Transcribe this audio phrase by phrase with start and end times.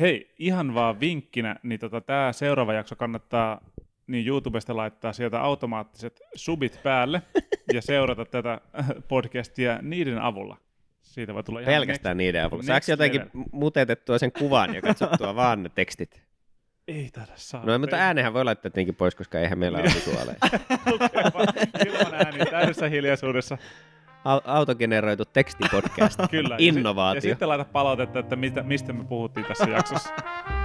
[0.00, 3.60] Hei, ihan vaan vinkkinä, niin tota, tämä seuraava jakso kannattaa
[4.06, 7.22] niin YouTubesta laittaa sieltä automaattiset subit päälle
[7.74, 8.60] ja seurata tätä
[9.08, 10.56] podcastia niiden avulla.
[11.02, 12.62] Siitä voi tulla Pelkästään next, niiden avulla.
[12.62, 13.44] Saako jotenkin level.
[13.52, 16.22] mutetettua sen kuvan ja katsottua vaan ne tekstit?
[16.88, 17.64] Ei taida saa.
[17.64, 20.38] No mutta äänenhän voi laittaa tietenkin pois, koska eihän meillä ole visuaaleja.
[21.86, 23.58] Ilman ääni täydessä hiljaisuudessa.
[24.24, 26.20] Au- Autogeneroitu tekstipodcast.
[26.30, 26.54] Kyllä.
[26.54, 27.20] Ja, Innovaatio.
[27.20, 30.10] sit, ja sitten laita palautetta, että mistä, mistä me puhuttiin tässä jaksossa.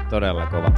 [0.10, 0.72] Todella kova.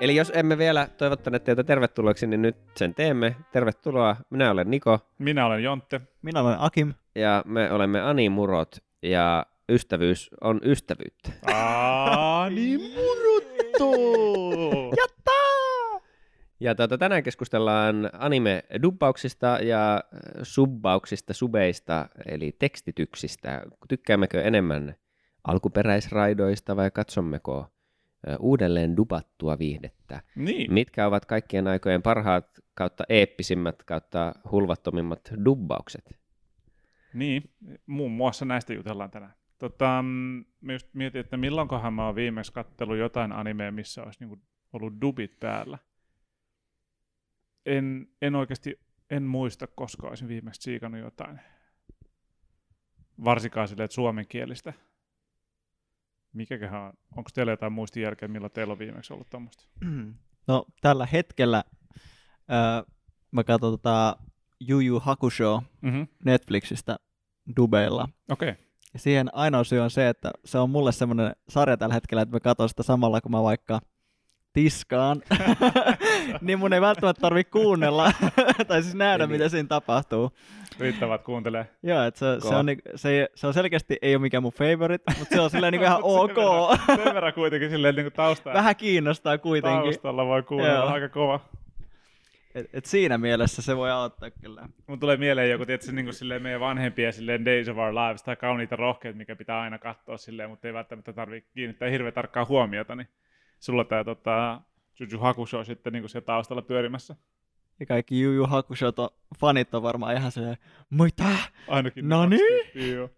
[0.00, 3.36] Eli jos emme vielä toivottaneet teitä tervetulleeksi, niin nyt sen teemme.
[3.52, 4.16] Tervetuloa.
[4.30, 6.00] Minä olen Niko Minä olen Jontte.
[6.22, 6.94] Minä olen Akim.
[7.14, 11.32] ja me olemme Animurot ja ystävyys on ystävyyttä.
[12.42, 13.92] Ani muruttu!
[16.60, 20.00] Ja tuota, tänään keskustellaan anime-dubbauksista ja äh,
[20.42, 23.62] subbauksista, subeista, eli tekstityksistä.
[23.88, 24.94] Tykkäämmekö enemmän
[25.44, 27.66] alkuperäisraidoista vai katsommeko
[28.28, 30.20] ö, uudelleen dupattua viihdettä?
[30.36, 36.18] Niin, Mitkä ovat kaikkien aikojen parhaat kautta eeppisimmät kautta hulvattomimmat dubbaukset?
[37.14, 37.50] niin,
[37.86, 39.34] muun muassa näistä jutellaan tänään.
[39.58, 44.20] Tota, mm, mä just mietin, että milloinkohan mä oon viimeksi kattellut jotain animea, missä olisi
[44.20, 44.38] niinku
[44.72, 45.78] ollut dubit päällä.
[47.66, 51.40] En, en oikeasti, en muista, koska olisin viimeksi siikannut jotain.
[53.24, 54.72] Varsinkaan silleen, että suomenkielistä.
[56.32, 56.92] Mikäköhän on?
[57.16, 59.64] Onko teillä jotain muistijälkeä, milloin teillä on viimeksi ollut tämmöistä?
[60.46, 61.64] No tällä hetkellä
[62.50, 62.84] äh,
[63.30, 64.16] mä katson tota
[64.68, 66.06] Yu Yu Hakusho Mm-hmm.
[66.24, 66.96] Netflixistä
[67.56, 68.08] dubeilla.
[68.28, 68.50] Okei.
[68.50, 68.67] Okay.
[68.98, 72.40] Siihen ainoa syy on se, että se on mulle semmoinen sarja tällä hetkellä, että mä
[72.40, 73.80] katson sitä samalla, kun mä vaikka
[74.52, 75.22] tiskaan.
[76.40, 78.12] niin mun ei välttämättä tarvi kuunnella
[78.68, 80.30] tai siis nähdä, Eli- mitä siinä tapahtuu.
[80.80, 81.66] Riittävät kuuntelee.
[81.82, 85.12] Joo, että se, se, on, niinku- se, se on selkeästi ei ole mikään mun favorite,
[85.18, 86.32] mutta se on silleen niinku ihan ok.
[86.34, 89.82] Sen verran, sen verran kuitenkin silleen niin tausta, Vähän kiinnostaa kuitenkin.
[89.82, 90.88] taustalla voi kuunnella Joo.
[90.88, 91.40] aika kova.
[92.54, 94.68] Et, et siinä mielessä se voi auttaa kyllä.
[94.86, 98.22] Mun tulee mieleen joku, tietysti niin kuin silleen meidän vanhempia silleen Days of Our Lives
[98.22, 102.44] tai kauniita rohkeat, mikä pitää aina katsoa silleen, mutta ei välttämättä tarvitse kiinnittää hirveän tarkkaa
[102.44, 103.08] huomiota, niin
[103.60, 104.60] sulla tää tota,
[105.00, 107.16] Juju Hakusho sitten niin kuin siellä taustalla pyörimässä.
[107.80, 109.08] Ja kaikki Hakushot on,
[109.40, 110.56] fanit on varmaan ihan silleen,
[110.90, 111.36] mitä?
[111.68, 112.94] Ainakin No niin.
[112.94, 113.10] Joo.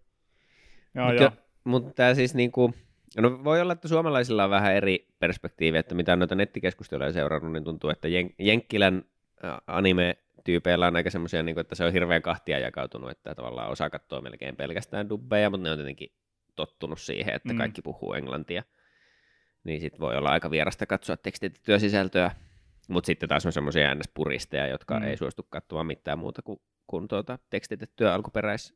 [0.94, 1.30] Mut joo.
[1.64, 2.74] Mutta tämä siis niinku,
[3.18, 7.64] no voi olla, että suomalaisilla on vähän eri perspektiivi, että mitä noita nettikeskusteluja seurannut, niin
[7.64, 9.04] tuntuu, että Jen- Jenkkilän
[9.66, 14.20] anime-tyypeillä on aika semmoisia, niinku, että se on hirveän kahtia jakautunut, että tavallaan osa katsoo
[14.20, 16.12] melkein pelkästään dubbeja, mutta ne on tietenkin
[16.56, 17.58] tottunut siihen, että Mm.
[17.58, 18.62] kaikki puhuu englantia.
[19.64, 22.30] Niin sit voi olla aika vierasta katsoa tekstitettyä sisältöä.
[22.88, 25.06] Mutta sitten taas on semmoisia ns-puristeja, jotka Mm.
[25.06, 28.74] ei suostu katsomaan mitään muuta kuin, kuin tuota tekstitettyä alkuperäis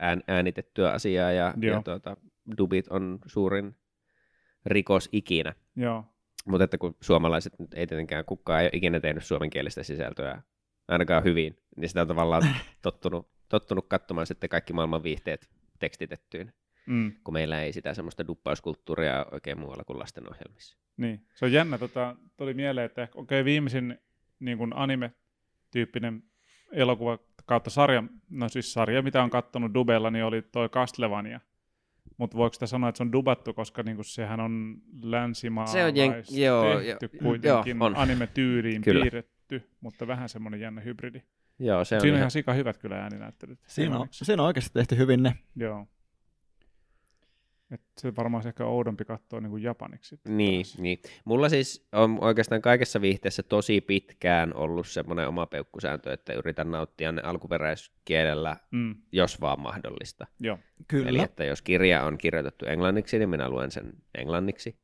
[0.00, 1.76] ään, äänitettyä asiaa ja, Joo.
[1.76, 2.16] ja tuota,
[2.58, 3.76] dubit on suurin
[4.66, 5.54] rikos ikinä.
[5.76, 6.04] joo.
[6.48, 10.42] Mutta että kun suomalaiset nyt ei tietenkään kukaan ei ole ikinä tehnyt suomenkielistä sisältöä
[10.88, 12.42] ainakaan hyvin, niin sitä on tavallaan
[12.82, 15.48] tottunut, tottunut katsomaan sitten kaikki maailman viihteet
[15.78, 16.52] tekstitettyyn,
[16.86, 17.12] Mm.
[17.24, 20.78] kun meillä ei sitä semmoista duppauskulttuuria oikein muualla kuin lastenohjelmissa.
[20.96, 21.78] Niin, se on jännä.
[21.78, 23.98] Tota, tuli mieleen, että okei, viimeisin
[24.40, 26.22] niin kuin anime-tyyppinen
[26.72, 31.40] elokuva kautta sarja, no siis sarja, mitä on kattonut dubella, niin oli toi Castlevania.
[32.16, 35.92] Mutta voiko sitä sanoa, että se on dubattu, koska niinku sehän on länsimaalaista Se on
[35.94, 37.96] jen- joo, tehty jo- kuitenkin joo, on.
[37.96, 39.02] anime-tyyliin Kyllä.
[39.02, 41.22] piirretty, mutta vähän semmoinen jännä hybridi.
[41.58, 43.58] Joo, se on Siinä on ihan, sika hyvät kyllä ääninäyttelyt.
[43.66, 45.34] Siinä on, siinä on oikeasti tehty hyvin ne.
[45.56, 45.86] Joo.
[47.70, 50.08] Et se varmaan olisi ehkä oudompi katsoa niin kuin japaniksi.
[50.08, 50.78] sitten Niin, taas.
[50.78, 50.98] niin.
[51.24, 57.12] Mulla siis on oikeastaan kaikessa viihteessä tosi pitkään ollut semmoinen oma peukkusääntö, että yritän nauttia
[57.12, 60.26] ne alkuperäiskielellä, Mm, jos vaan mahdollista.
[60.40, 60.58] joo.
[60.88, 61.08] Kyllä.
[61.08, 64.78] Eli että jos kirja on kirjoitettu englanniksi, niin minä luen sen englanniksi.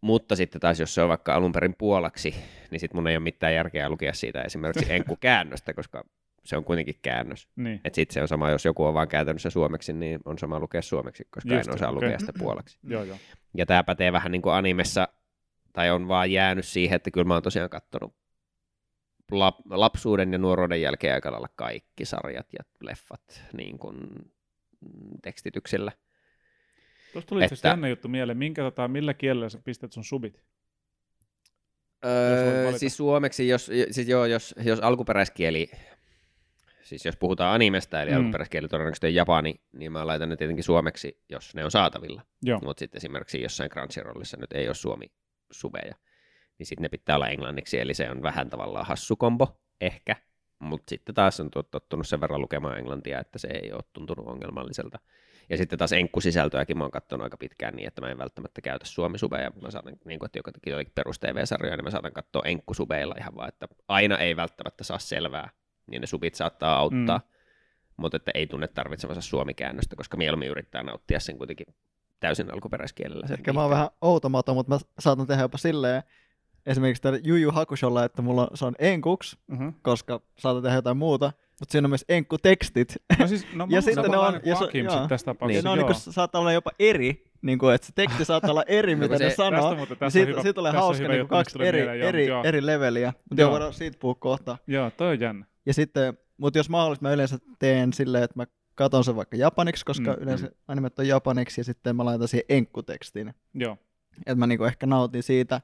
[0.00, 2.34] Mutta sitten taas, jos se on vaikka alun perin puolaksi,
[2.70, 6.04] niin sitten mun ei ole mitään järkeä lukea siitä esimerkiksi enkkukäännöstä, koska
[6.44, 7.48] se on kuitenkin käännös.
[7.56, 7.80] Niin.
[7.84, 10.60] Et sitten se on sama, jos joku on vaan kääntänyt sen suomeksi, niin on sama
[10.60, 11.94] lukea suomeksi, koska Just, en osaa okei.
[12.02, 12.78] lukea sitä puolaksi.
[12.82, 13.16] Joo, joo.
[13.56, 15.08] Ja tämä pätee vähän niin kuin animessa,
[15.72, 18.14] tai on vaan jäänyt siihen, että kyllä mä oon tosiaan kattonut
[19.30, 23.96] lap, lapsuuden ja nuoruuden jälkeen aika lailla kaikki sarjat ja leffat niin kuin
[24.80, 25.92] mm, tekstityksillä.
[27.12, 28.38] Tuosta tuli itse Että- jännä juttu mieleen.
[28.38, 30.42] Minkä, tota, millä kielellä sä pistät sun subit?
[32.04, 35.70] Öö, siis suomeksi, jos, siis joo, jos, jos alkuperäiskieli,
[36.84, 38.16] siis jos puhutaan animesta, eli Mm.
[38.16, 42.22] alkuperäiskieli todennäköisesti japani, niin mä laitan ne tietenkin suomeksi, jos ne on saatavilla.
[42.62, 45.94] Mutta sitten esimerkiksi jossain Crunchyrollissa nyt ei ole suomi-subeja,
[46.58, 50.16] niin sitten ne pitää olla englanniksi, eli se on vähän tavallaan hassu kombo, ehkä,
[50.58, 54.98] mutta sitten taas on tottunut sen verran lukemaan englantia, että se ei ole tuntunut ongelmalliselta.
[55.50, 58.86] Ja sitten taas enkkusisältöäkin mä oon katsonut aika pitkään niin, että mä en välttämättä käytä
[58.86, 63.34] suomisubeja, mä saatan, niin kuin, että jotenkin perus TV-sarjoja, niin mä saatan katsoa enkkusubeilla ihan
[63.36, 65.50] vaan, että aina ei välttämättä saa selvää,
[65.86, 67.24] niin ne subit saattaa auttaa, mm.
[67.96, 71.66] mutta että ei tunne tarvitsevansa suomikäännöstä, koska mieluummin yrittää nauttia sen kuitenkin
[72.20, 73.26] täysin alkuperäiskielellä.
[73.30, 76.02] Ehkä mä oon vähän outomaton, mutta mä saatan tehdä jopa silleen,
[76.66, 79.74] esimerkiksi tällä Juju Hakusholla, että mulla on, se on enkuks, mm-hmm.
[79.82, 82.96] koska saatan tehdä jotain muuta, mutta siinä on myös enkkutekstit.
[83.18, 85.68] No siis, no ja sitten ne on, ja, so, joo, tässä tapauksessa.
[85.68, 85.78] Niin.
[85.78, 88.96] ne on, niin saattaa olla jopa eri, niin kuin, että se teksti saattaa olla eri,
[88.96, 89.86] mitä se, ne sanoo.
[89.86, 92.42] Tästä, siitä, siitä tulee hauska niin kaksi eri, mieleen, eri, joo.
[92.44, 93.12] eri leveliä.
[93.30, 94.58] Mutta joo, voidaan siitä puhua kohta.
[94.66, 95.46] Joo, toi on jännä.
[95.66, 99.84] Ja sitten, mutta jos mahdollista, mä yleensä teen silleen, että mä katon sen vaikka japaniksi,
[99.84, 100.52] koska mm, yleensä mm.
[100.68, 103.34] animet on japaniksi, ja sitten mä laitan siihen enkkutekstiin.
[103.54, 103.78] Joo.
[104.16, 105.60] Että mä niinku ehkä nautin siitä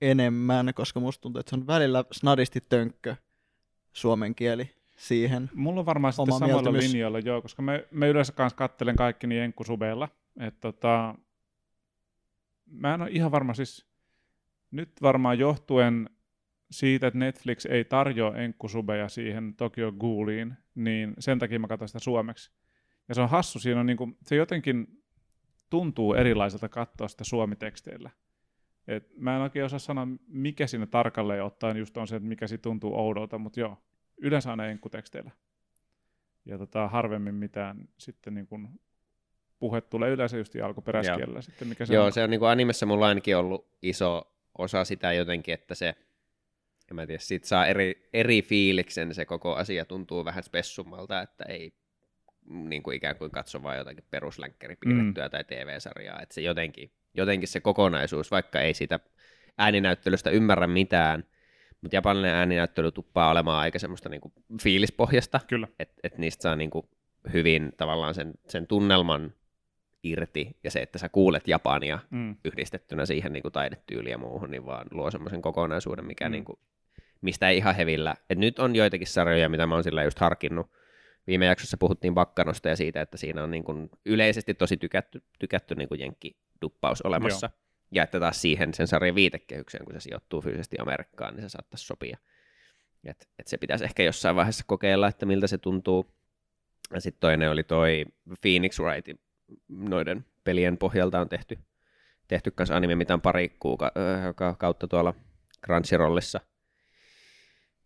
[0.00, 3.16] enemmän, koska musta tuntuu, että se on välillä snadisti tönkkö
[3.92, 5.50] suomen kieli siihen.
[5.54, 6.92] Mulla on varmaan sitten samalla myös.
[6.92, 10.08] linjalla, joo, koska me, me yleensä kanssa kattelen kaikki niin enkkusubeilla.
[10.40, 11.14] Että tota,
[12.66, 13.86] mä en ole ihan varma siis,
[14.70, 16.10] nyt varmaan johtuen
[16.70, 21.98] siitä, että Netflix ei tarjoa enkkusubeja siihen Tokyo Ghouliin, niin sen takia mä katson sitä
[21.98, 22.50] suomeksi.
[23.08, 25.02] Ja se on hassu, siinä on niin kuin, se jotenkin
[25.70, 28.10] tuntuu erilaiselta katsoa sitä suomiteksteillä.
[28.88, 32.46] Et mä en oikein osaa sanoa, mikä siinä tarkalleen ottaen just on se, että mikä
[32.46, 33.78] siitä tuntuu oudolta, mutta joo,
[34.18, 35.30] yleensä aina enkkuteksteillä.
[36.44, 38.68] Ja tota, harvemmin mitään sitten niin kuin
[39.58, 41.42] puhe tulee yleensä just alkuperäiskielellä.
[41.42, 42.12] Sitten, mikä se Joo, on.
[42.12, 45.94] se on niin kuin animessa mulla ainakin ollut iso osa sitä jotenkin, että se,
[46.90, 51.44] en mä tiedä, sit saa eri, eri fiiliksen, se koko asia tuntuu vähän spessummalta, että
[51.44, 51.72] ei
[52.46, 55.30] niin kuin ikään kuin katso vain jotakin peruslänkkäripiirrettyä mm.
[55.30, 59.00] tai TV-sarjaa, että se jotenkin, jotenkin se kokonaisuus, vaikka ei siitä
[59.58, 61.24] ääninäyttelystä ymmärrä mitään,
[61.80, 64.32] mutta japanilainen ääninäyttely tuppaa olemaan aika semmoista niin kuin
[64.62, 65.40] fiilispohjasta,
[65.78, 66.88] että et niistä saa niin kuin
[67.32, 69.34] hyvin tavallaan sen, sen tunnelman
[70.02, 72.36] irti, ja se, että sä kuulet Japania mm.
[72.44, 76.32] yhdistettynä siihen niin kuin taidetyyliin ja muuhun, niin vaan luo semmoisen kokonaisuuden, mikä mm.
[76.32, 76.58] niin kuin,
[77.20, 78.14] mistä ei ihan hevillä.
[78.30, 80.70] Et nyt on joitakin sarjoja, mitä mä oon sillä just harkinnut.
[81.26, 85.74] Viime jaksossa puhuttiin Bakkanosta ja siitä, että siinä on niin kuin yleisesti tosi tykätty, tykätty
[85.74, 87.46] niin kuin jenkkiduppaus olemassa.
[87.46, 87.58] Joo.
[87.90, 91.86] Ja että taas siihen sen sarjan viitekehykseen, kun se sijoittuu fyysisesti Amerikkaan, niin se saattaisi
[91.86, 92.18] sopia.
[93.04, 96.14] Et, et se pitäisi ehkä jossain vaiheessa kokeilla, että miltä se tuntuu.
[96.94, 98.04] Ja sitten toinen oli toi
[98.40, 99.20] Phoenix Wright,
[99.68, 101.58] noiden pelien pohjalta on tehty,
[102.28, 103.92] tehty kanssa anime, mitä on pari kuuka-
[104.58, 105.14] kautta tuolla
[105.66, 106.40] Crunchyrollissa–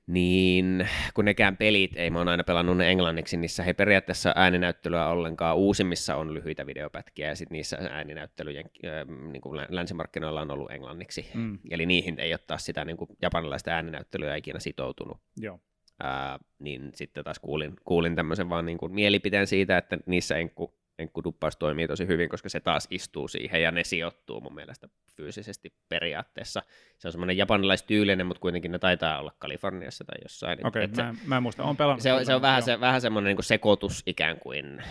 [0.06, 5.06] niin kun nekään pelit, ei mä oon aina pelannut ne englanniksi, niissä he periaatteessa ääninäyttelyä
[5.06, 5.56] ollenkaan.
[5.56, 8.70] Uusimmissa on lyhyitä videopätkiä ja sitten niissä ääninäyttelyjen
[9.32, 11.26] niin kuin länsimarkkinoilla on ollut englanniksi.
[11.34, 11.58] Mm.
[11.70, 15.18] Eli niihin ei ole taas sitä niin kuin japanilaista ääninäyttelyä ikinä sitoutunut.
[15.36, 15.60] Joo.
[16.02, 20.74] Ää, niin sitten taas kuulin, kuulin tämmöisen vaan niin kuin mielipiteen siitä, että niissä enkku,
[20.98, 25.74] enkkuduppaus toimii tosi hyvin, koska se taas istuu siihen ja ne sijoittuu mun mielestä fyysisesti
[25.88, 26.62] periaatteessa.
[26.98, 30.66] Se on semmoinen japanilaistyylinen, mutta kuitenkin ne taitaa olla Kaliforniassa tai jossain.
[30.66, 32.02] Okei, okay, mä, mä en muista, on pelannut.
[32.02, 34.82] Se on, se on vähän, se, vähän semmoinen niin sekoitus ikään kuin,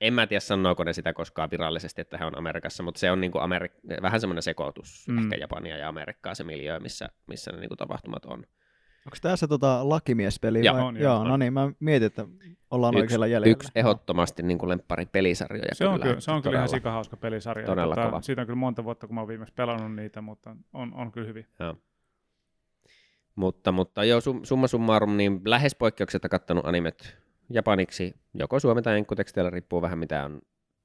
[0.00, 3.20] en mä tiedä sanooko ne sitä koskaan virallisesti, että he on Amerikassa, mutta se on
[3.20, 5.18] niin kuin Amerik- vähän semmoinen sekoitus mm.
[5.18, 8.44] ehkä Japania ja Amerikkaa se miljö, missä, missä ne niin kuin tapahtumat on.
[9.06, 10.64] Onko tässä tota lakimiespeli?
[10.64, 12.26] Joo, on, joo, no niin, mä mietin, että
[12.70, 13.52] ollaan yksi, oikealla jäljellä.
[13.52, 15.74] Yksi ehdottomasti niin kuin lemppari pelisarjoja.
[15.74, 17.66] Se on kyllä, se on kyllä ihan sikahauska pelisarja.
[17.66, 18.20] Todella tota, kova.
[18.20, 21.26] Siitä on kyllä monta vuotta, kun mä oon viimeksi pelannut niitä, mutta on, on kyllä
[21.26, 21.46] hyvin.
[21.60, 21.76] Joo.
[23.34, 27.18] Mutta, mutta joo, summa summarum, niin lähes poikkeuksetta kattanut animet
[27.50, 30.40] japaniksi, joko suomi tai enkkuteksteillä, riippuu vähän mitä on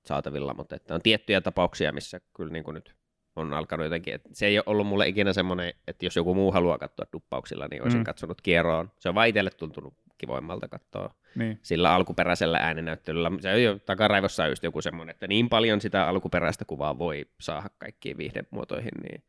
[0.06, 2.96] saatavilla, mutta että on tiettyjä tapauksia, missä kyllä niin kuin nyt
[3.40, 6.52] on alkanut jotenkin, että se ei ole ollut mulle ikinä semmoinen, että jos joku muu
[6.52, 8.04] haluaa katsoa duppauksilla, niin olisin mm.
[8.04, 8.92] katsonut kierroon.
[9.00, 11.60] Se on vain itselle tuntunut kivoimmalta katsoa niin.
[11.62, 13.32] sillä alkuperäisellä ääninäyttelyllä.
[13.40, 17.70] Se on jo takaraivossa just joku semmoinen, että niin paljon sitä alkuperäistä kuvaa voi saada
[17.78, 19.24] kaikkiin viihdemuotoihin, niin,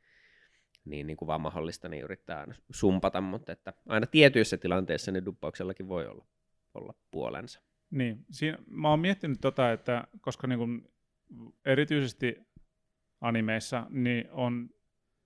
[0.85, 5.25] niin, niin kuin vaan mahdollista, niin yrittää aina sumpata, mutta että aina tietyissä tilanteissa niin
[5.25, 6.25] duppauksellakin voi olla,
[6.75, 7.61] olla puolensa.
[7.91, 10.91] Niin, siinä, mä oon miettinyt tota, että koska niin kuin
[11.65, 12.50] erityisesti
[13.21, 14.71] animeissa, niin on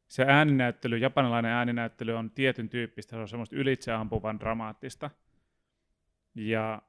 [0.08, 5.10] se ääninäyttely, japanilainen ääninäyttely on tietyn tyyppistä, se on semmoista ylitseampuvan dramaattista.
[6.34, 6.82] Ja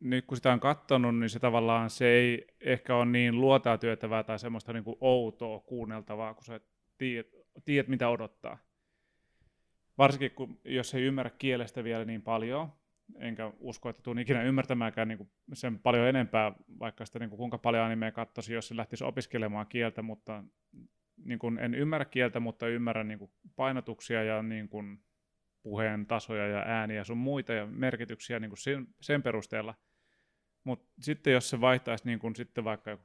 [0.00, 4.22] nyt kun sitä on katsonut, niin se tavallaan se ei ehkä ole niin luotaa työtävää
[4.22, 6.60] tai semmoista niin kuin outoa kuunneltavaa, kun sä
[6.98, 7.26] tiedät,
[7.64, 8.58] tiedät mitä odottaa.
[9.98, 12.72] Varsinkin kun, jos ei ymmärrä kielestä vielä niin paljon,
[13.18, 17.38] enkä usko, että tuun ikinä ymmärtämäänkään niin kuin sen paljon enempää, vaikka sitä niin kuin
[17.38, 20.44] kuinka paljon animea katsoisi, jos se lähtisi opiskelemaan kieltä, mutta
[21.24, 24.98] niin kuin, en ymmärrä kieltä, mutta ymmärrän niin kuin, painotuksia ja niin kuin,
[25.62, 29.74] puheen tasoja ja ääniä sun muita ja merkityksiä niin kuin sen, sen perusteella.
[30.64, 32.98] Mutta sitten jos se vaihtaisi niin kuin, sitten vaikka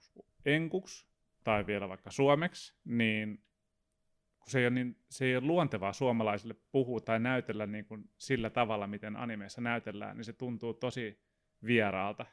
[0.45, 1.07] enkuksi
[1.43, 3.43] tai vielä vaikka suomeksi, niin
[4.45, 8.09] kun se ei ole, niin, se ei ole luontevaa suomalaisille puhua tai näytellä niin kuin
[8.17, 11.19] sillä tavalla, miten animeissa näytellään, niin se tuntuu tosi
[11.65, 12.25] vieraalta.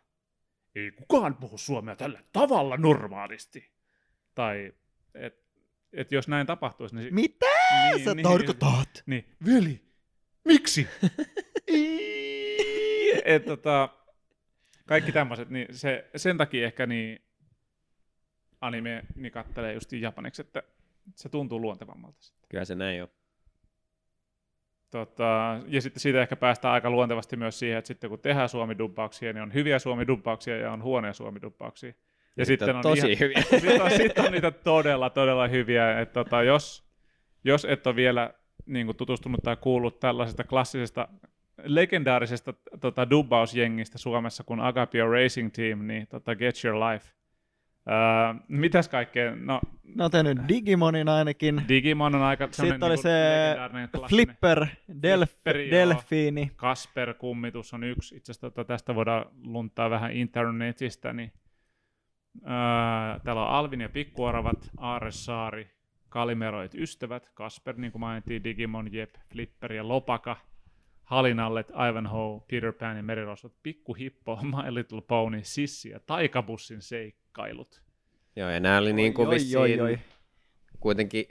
[0.74, 3.72] Ei kukaan puhu suomea tällä tavalla normaalisti.
[4.34, 4.72] Tai,
[5.14, 5.44] et,
[5.92, 7.14] et jos näin tapahtuisi, niin...
[7.14, 9.02] Mitä niin, sä niin, tarkoitat?
[9.06, 9.80] Niin, veli,
[10.44, 10.88] miksi?
[13.24, 13.88] et, tota,
[14.86, 17.22] kaikki tämmöiset, niin se, sen takia ehkä niin
[18.60, 20.62] anime niin kattelee just japaniksi, että
[21.14, 22.22] se tuntuu luontevammalta.
[22.22, 22.46] Sitten.
[22.48, 23.08] Kyllä se näin on.
[24.90, 29.32] Tota, ja sitten siitä ehkä päästään aika luontevasti myös siihen, että sitten kun tehdään suomidubbauksia,
[29.32, 31.88] niin on hyviä suomidubbauksia ja on huonoja suomidubbauksia.
[31.88, 31.94] Ja
[32.36, 33.42] Niitä sitten on on tosi ihan, hyviä.
[33.60, 36.00] sitten on, sitten on niitä todella, todella hyviä.
[36.00, 36.84] Että tota, jos,
[37.44, 38.34] jos et ole vielä
[38.66, 41.08] niin kuin tutustunut tai kuullut tällaisesta klassisesta
[41.64, 47.08] legendaarisesta tota, dubbausjengistä Suomessa kuin Agapio Racing Team, niin tota, Get Your Life.
[47.88, 49.36] Öö, mitäs kaikkea?
[49.36, 49.60] No,
[49.94, 51.62] Ne on tehnyt Digimonin ainakin.
[51.68, 54.08] Digimon on aika Sitten oli niinku se.
[54.08, 54.66] Flipper,
[55.02, 55.70] Delf, Flipperi.
[55.70, 56.50] Delfiini.
[56.56, 58.16] Kasper-kummitus on yksi.
[58.16, 61.12] Itse asiassa tota, tästä voidaan luntaa vähän internetistä.
[61.12, 61.32] Niin,
[62.44, 65.70] ää, täällä on Alvin ja Pikkuoravat, Aaressaari,
[66.08, 70.36] Kalimeroit ystävät, Kasper, niin kuin mainittiin, Digimon, Jep, Flipper ja Lopaka,
[71.04, 76.82] Halinallet, Ivanhoe, Peter Pan ja Merirosvot, Pikkuhippo, My Little Pony, Sissi ja Taikabussin
[77.32, 77.82] seikkailut.
[78.36, 79.98] Joo, ja nämä oli niin kuin Oi, vissiin oi, oi.
[80.80, 81.26] kuitenkin,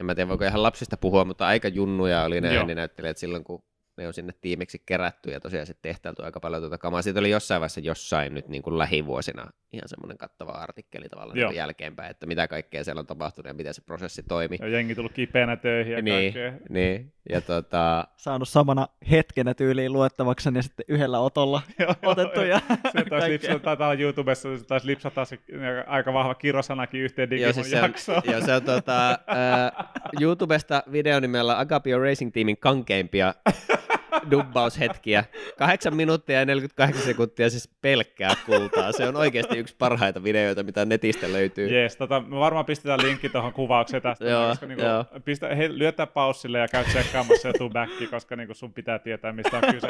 [0.00, 3.62] en mä tiedä voiko ihan lapsista puhua, mutta aika junnuja oli ne ääninäyttelijät silloin, kun
[3.96, 7.02] ne on sinne tiimiksi kerätty ja tosiaan sitten tehtailtu aika paljon tuota kamaa.
[7.02, 11.40] Siitä oli jossain vaiheessa jossain nyt niin kuin lähivuosina ihan semmoinen kattava artikkeli tavallaan niin
[11.42, 11.50] Joo.
[11.50, 14.56] kuin jälkeenpäin, että mitä kaikkea siellä on tapahtunut ja miten se prosessi toimi.
[14.60, 16.52] Ja jengi tullut kipeänä töihin ja Niin, kaikkea.
[16.68, 22.40] niin, ja tota, Saanut samana hetkenä tyyliin luettavaksi ja sitten yhdellä otolla Joo, joo, otettu
[22.40, 22.44] joo.
[22.48, 23.28] ja Se taisi kaikkea.
[23.28, 25.38] lipsata, taitaa olla YouTubessa, se taisi lipsata se
[25.86, 28.22] aika vahva kirosanakin yhteen Joo, Digimon siis se on, jaksoon.
[28.24, 29.72] joo, se on tuota, ää,
[30.20, 33.34] YouTubesta videonimellä Agapio Racing Teamin kankeimpia
[34.30, 35.24] dubbaushetkiä.
[35.58, 38.92] 8 minuuttia ja 48 sekuntia siis pelkkää kultaa.
[38.92, 41.68] Se on oikeasti yksi parhaita videoita, mitä netistä löytyy.
[41.68, 45.04] Jees, tota, me varmaan pistetään linkki tuohon kuvaukseen tästä, Joo, koska niinku, joo.
[45.24, 49.32] pistä, he, lyötä paussille ja käy tsekkaamassa ja tuu backi, koska niinku sun pitää tietää,
[49.32, 49.88] mistä on kyse.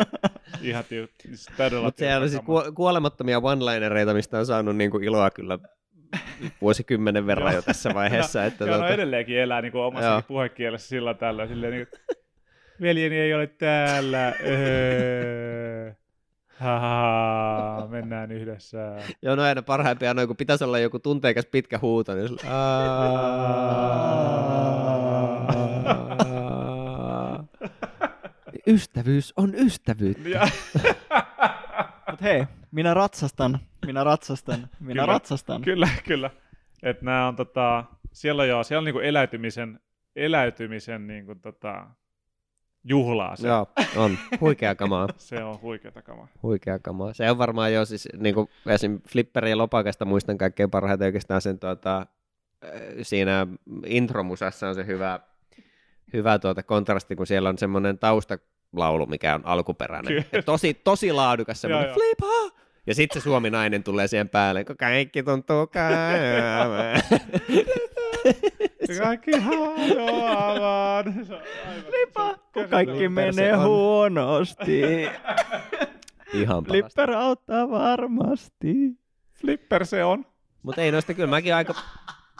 [0.62, 4.98] Ihan tiu, siis todella Mutta siellä on siis ku- kuolemattomia one-linereita, mistä on saanut niinku
[4.98, 5.58] iloa kyllä
[6.60, 8.44] vuosikymmenen verran jo tässä vaiheessa.
[8.44, 9.86] Että ja no tuota, edelleenkin elää niinku Joo.
[9.86, 11.46] omassa puhekielessä sillä tällä.
[11.46, 11.96] Silleen, niinku,
[12.80, 14.34] veljeni ei ole täällä.
[14.46, 15.92] Öö.
[16.48, 18.78] Haha, mennään yhdessä.
[19.22, 22.40] joo, no aina parhaimpia noin, kun pitäisi olla joku tunteikas pitkä huuto, niin sillä-.
[28.66, 30.28] Ystävyys on ystävyyttä.
[30.28, 30.48] Ja,
[32.10, 35.06] Mut hei, minä ratsastan, minä ratsastan, minä Kyllä.
[35.06, 35.62] ratsastan.
[35.62, 36.30] kyllä, kyllä.
[36.82, 39.80] Et nää on tota, siellä on joo, siellä on niinku eläytymisen,
[40.16, 41.86] eläytymisen niinku tota,
[42.84, 43.48] juhlaa se.
[43.48, 44.18] Joo, on.
[44.40, 45.08] Huikea kamaa.
[45.16, 46.28] Se on huikeata kamaa.
[46.42, 47.12] Huikea kamaa.
[47.12, 49.00] Se on varmaan jo siis, niin kuin esim.
[49.08, 52.06] Flipperi ja Lopakasta muistan kaikkein parhaiten oikeastaan sen tuota,
[53.02, 53.46] siinä
[53.86, 55.20] intromusassa on se hyvä,
[56.12, 60.24] hyvä tuota kontrasti, kun siellä on semmoinen taustalaulu, mikä on alkuperäinen.
[60.44, 62.18] Tosi, tosi laadukas semmoinen Joo, flip
[62.86, 67.02] Ja sitten se suominainen tulee siihen päälle, kun kaikki tuntuu käyvän.
[68.98, 71.04] Kaikki aivan-
[71.90, 73.64] Lipa, kun kaikki menee on.
[73.66, 74.82] huonosti.
[76.34, 76.72] Ihan parasta.
[76.72, 78.74] Flipper auttaa varmasti.
[79.40, 80.26] Flipper se on.
[80.62, 81.74] Mutta ei noista kyllä, mäkin aika,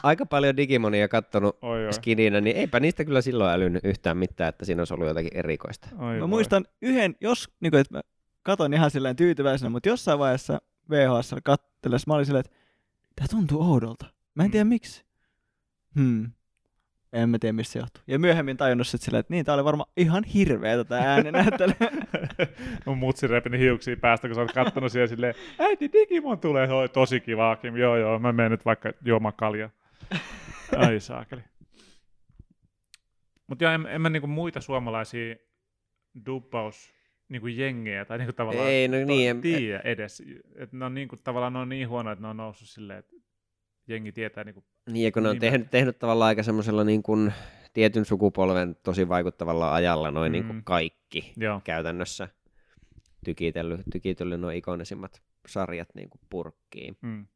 [0.03, 1.93] aika paljon Digimonia kattonut Oi, oi.
[1.93, 5.89] skidinä, niin eipä niistä kyllä silloin älynyt yhtään mitään, että siinä olisi ollut jotakin erikoista.
[5.99, 6.29] Oi Mä voi.
[6.29, 8.01] muistan yhden, jos, niin kuin, että mä
[8.43, 12.57] katon ihan silleen tyytyväisenä, mutta jossain vaiheessa VHS kattelles, mä olin silleen, että
[13.17, 14.07] tää tuntuu oudolta.
[14.35, 15.05] Mä en tiedä miksi.
[15.95, 16.31] Hmm.
[17.13, 18.03] En mä tiedä, missä se johtuu.
[18.07, 21.75] Ja myöhemmin tajunnut sitten silleen, että niin, tää oli varmaan ihan hirveä tätä ääninäyttelyä.
[22.87, 26.89] Mun mutsi repini hiuksia päästä, kun sä oot kattonut siellä silleen, äiti Digimon tulee, Oi,
[26.89, 27.77] tosi kiva, Kim.
[27.77, 29.71] joo joo, mä menen nyt vaikka juomaan kalja.
[30.77, 31.43] Ai saakeli.
[33.47, 35.37] Mutta joo, en, en mä niinku muita suomalaisia
[36.27, 36.95] dubbaus
[37.29, 40.23] niinku jengejä tai niinku tavallaan Ei, no niin, en- tiedä edes.
[40.57, 43.17] Et ne on niinku, tavallaan ne on niin huono, että ne on noussut silleen, että
[43.89, 45.41] jengi tietää niinku, Niin, ja kun ne on Nimet.
[45.53, 47.33] tehnyt, tehnyt tavallaan aika semmoisella niin kuin
[47.73, 50.33] tietyn sukupolven tosi vaikuttavalla ajalla noin Mm.
[50.33, 52.29] niin kuin kaikki joo, käytännössä
[53.25, 56.97] tykitellyt, tykitellyt nuo ikonisimmat sarjat niin kuin purkkiin.
[57.03, 57.27] mm.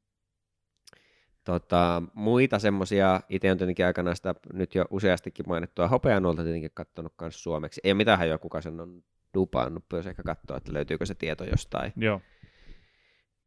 [1.44, 7.12] Tota, muita semmosia, itse on tietenkin aikana sitä nyt jo useastikin mainittua hopeanuolta tietenkin katsonut
[7.20, 7.80] myös suomeksi.
[7.84, 9.02] Ei mitään hajoa, kuka sen on
[9.34, 11.92] dupannut, jos ehkä katsoa, että löytyykö se tieto jostain.
[11.96, 12.20] Joo.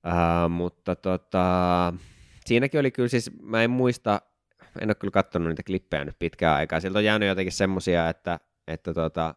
[0.08, 1.94] Uh, mutta tota,
[2.48, 4.22] siinäkin oli kyllä siis, mä en muista,
[4.82, 6.80] en ole kyllä katsonut niitä klippejä nyt pitkään aikaa.
[6.80, 9.36] Sieltä on jäänyt jotenkin semmosia, että, että tota,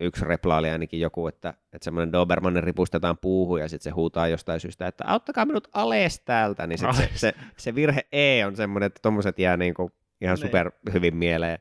[0.00, 4.28] yksi repla oli ainakin joku, että, että semmoinen Dobermannen ripustetaan puuhun ja sitten se huutaa
[4.28, 8.56] jostain syystä, että auttakaa minut ales täältä, niin sit se, se, se, virhe E on
[8.56, 9.90] semmoinen, että tommoset jää niinku
[10.20, 10.46] ihan Niin.
[10.46, 11.58] super hyvin mieleen.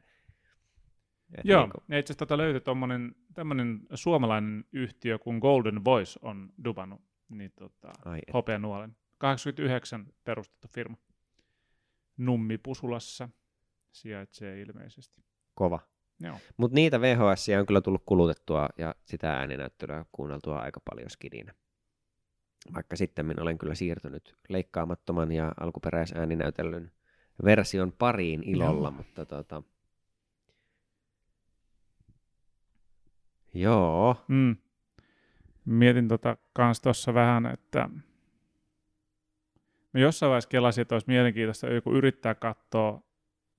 [1.37, 6.19] Et Joo, niinku, ja itse asiassa tota löytyi tommonen, tämmönen suomalainen yhtiö kuin Golden Voice
[6.21, 7.93] on dubannut niin tota,
[8.33, 8.95] hopeanuolen.
[9.19, 10.97] 89 perustettu firma.
[12.17, 13.29] Nummipusulassa
[13.91, 15.23] sijaitsee ilmeisesti.
[15.55, 15.79] kova.
[16.57, 21.53] Mutta niitä VHS on kyllä tullut kulutettua ja sitä ääninäyttelyä kuunneltua aika paljon skidinä.
[22.73, 26.91] Vaikka sitten olen kyllä siirtynyt leikkaamattoman ja alkuperäisääninäytellyn
[27.45, 28.91] version pariin ilolla, Joo.
[28.91, 29.63] mutta tota...
[33.53, 34.57] Joo, Mm.
[35.65, 37.89] Mietin tota kans tuossa vähän, että
[39.93, 43.01] mä jossain vaiheessa kelasin, että olisi mielenkiintoista joku yrittää katsoa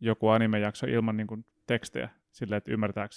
[0.00, 3.14] joku animejakso ilman niin kuin tekstejä, silleen, että ymmärtääkö,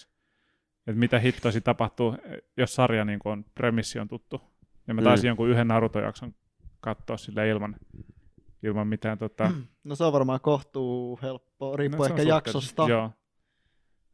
[0.87, 2.17] että mitä hittoisi tapahtuu,
[2.57, 4.41] jos sarja niin kuin on, premissi on tuttu.
[4.87, 5.05] Ja mä Mm.
[5.05, 6.33] taisin jonkun yhden Naruto-jakson
[6.79, 7.75] katsoa sille ilman,
[8.63, 9.51] ilman mitään tota,
[9.83, 12.85] No se on varmaan kohtuu helppoa, riippuu No, ehkä jaksosta.
[12.89, 13.11] Joo.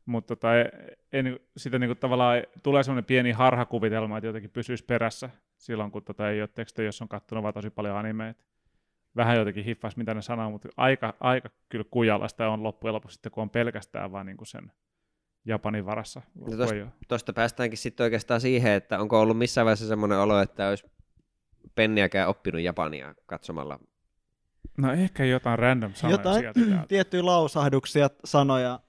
[0.05, 0.65] Mutta tota, ei,
[1.13, 6.03] ei, niinku- sitä niinku tavallaan tulee semmoinen pieni harhakuvitelma, että jotenkin pysyisi perässä silloin, kun
[6.03, 8.43] tota ei ole tekstejä, jos on katsonut vaan tosi paljon animeita.
[9.15, 13.31] Vähän jotenkin hiffas, mitä ne sanoo, mutta aika, aika kyllä kujalasta on loppujen lopuksi sitten,
[13.31, 14.71] kun on pelkästään vaan niinku sen
[15.45, 16.21] Japanin varassa.
[16.39, 20.69] kun tosta- tuosta päästäänkin sitten oikeastaan siihen, että onko ollut missään vaiheessa semmoinen olo, että
[20.69, 20.85] olisi
[21.75, 23.79] penniäkään oppinut japania katsomalla.
[24.77, 26.87] No ehkä jotain random sanoja Jotain sieltä täältä.
[26.87, 28.79] tiettyjä lausahduksia, sanoja,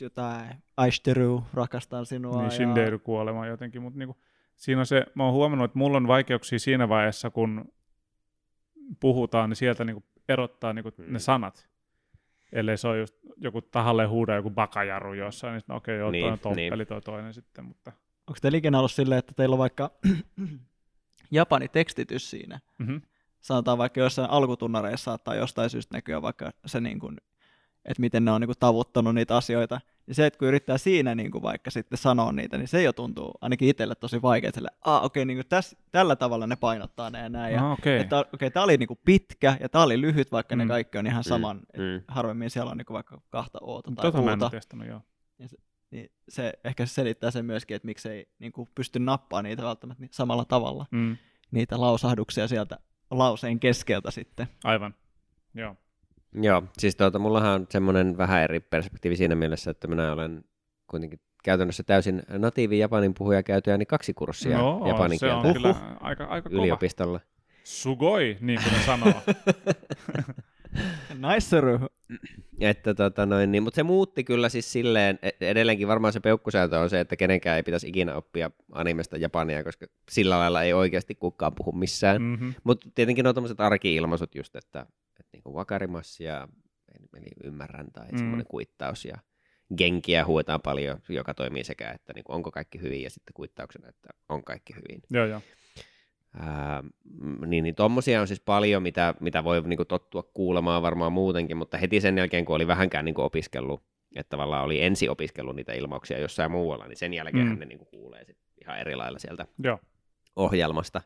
[0.00, 2.36] jotain Aishiteru, rakastan sinua.
[2.36, 2.50] Niin ja...
[2.50, 4.16] Shinderu kuolema jotenkin, mutta niinku,
[4.56, 7.72] siinä on se, mä oon huomannut, että mulla on vaikeuksia siinä vaiheessa, kun
[9.00, 11.12] puhutaan, niin sieltä niinku erottaa niinku Mm.
[11.12, 11.68] ne sanat.
[12.52, 16.10] Ellei se on just joku tahalle huuda joku bakajaru jossain, niin sitten okei, okay, joo,
[16.10, 16.86] Niin, toi on toppeli, niin.
[16.86, 17.92] toi toinen sitten, mutta
[18.26, 19.90] Onko teillä ikinä ollut silleen, että teillä on vaikka
[21.30, 22.60] Japani tekstitys siinä?
[22.78, 23.00] mm-hmm.
[23.40, 27.16] Sanotaan vaikka jossain alkutunnareissa saattaa jostain syystä näkyä vaikka se, niin kuin,
[27.84, 29.80] että miten ne on niin kuin, tavoittanut niitä asioita.
[30.06, 32.92] Ja se, että kun yrittää siinä niin kuin, vaikka sitten sanoa niitä, niin se jo
[32.92, 34.52] tuntuu ainakin itselle tosi vaikeaa.
[34.54, 37.54] Sille, ah, okei, niin kuin täs, tällä tavalla ne painottaa ne ja näin.
[37.54, 38.00] Ja, ah, okei.
[38.00, 40.68] että okei, okay, tämä oli niinku pitkä ja tämä oli lyhyt, vaikka ne Mm.
[40.68, 41.56] kaikki on ihan saman.
[41.76, 41.82] Mm.
[41.82, 42.02] Mm.
[42.08, 44.44] Harvemmin siellä on niinku vaikka kahta oota tai Tota mä en uutta.
[44.44, 45.00] ole testannut, joo.
[45.90, 50.08] Niin se ehkä se selittää sen myöskin, että miksei niinku pysty nappaa niitä välttämättä ni-
[50.10, 51.16] samalla tavalla, Mm,
[51.50, 52.78] niitä lausahduksia sieltä
[53.10, 54.46] lauseen keskeltä sitten.
[54.64, 54.94] aivan,
[55.54, 55.76] joo.
[56.34, 60.44] Joo, siis tuota, mullahan on semmoinen vähän eri perspektiivi siinä mielessä, että minä olen
[60.86, 65.74] kuitenkin käytännössä täysin natiivi japanin puhuja käytyäni kaksi kurssia no, japanin se on kieltä kyllä
[66.00, 66.62] aika, aika kova.
[66.62, 67.20] yliopistolla.
[67.64, 69.22] Sugoi, niin kuin ne sanoo.
[71.14, 71.56] Nice.
[72.60, 76.78] Että tota noin, niin, mutta se muutti kyllä siis silleen, e- edelleenkin varmaan se peukkusääntö
[76.78, 81.14] on se, että kenenkään ei pitäisi ikinä oppia animesta japania, koska sillä lailla ei oikeasti
[81.14, 82.22] kukaan puhu missään.
[82.22, 82.28] Mm.
[82.28, 82.54] mm-hmm.
[82.64, 84.86] Mutta tietenkin on tämmöiset arki-ilmaisut just, että,
[85.20, 86.48] että niinku vakarimas ja
[87.16, 88.12] eli, ymmärrän tai Mm.
[88.12, 88.18] mm.
[88.18, 89.16] semmoinen kuittaus ja
[89.76, 94.08] genkiä huuetaan paljon, joka toimii sekä, että niinku, onko kaikki hyvin ja sitten kuittauksena, että
[94.28, 95.02] on kaikki hyvin.
[95.10, 95.40] Joo, joo.
[96.38, 96.82] Ää,
[97.20, 101.56] mm, niin, niin tommosia on siis paljon, mitä, mitä voi niinku tottua kuulemaan varmaan muutenkin,
[101.56, 103.82] mutta heti sen jälkeen, kun oli vähänkään niinku opiskellut,
[104.16, 107.58] että tavallaan oli ensi opiskellut niitä ilmauksia jossain muualla, niin sen jälkeen Mm.
[107.58, 109.78] ne niinku kuulee sit ihan eri lailla sieltä joo.
[110.36, 111.02] ohjelmasta.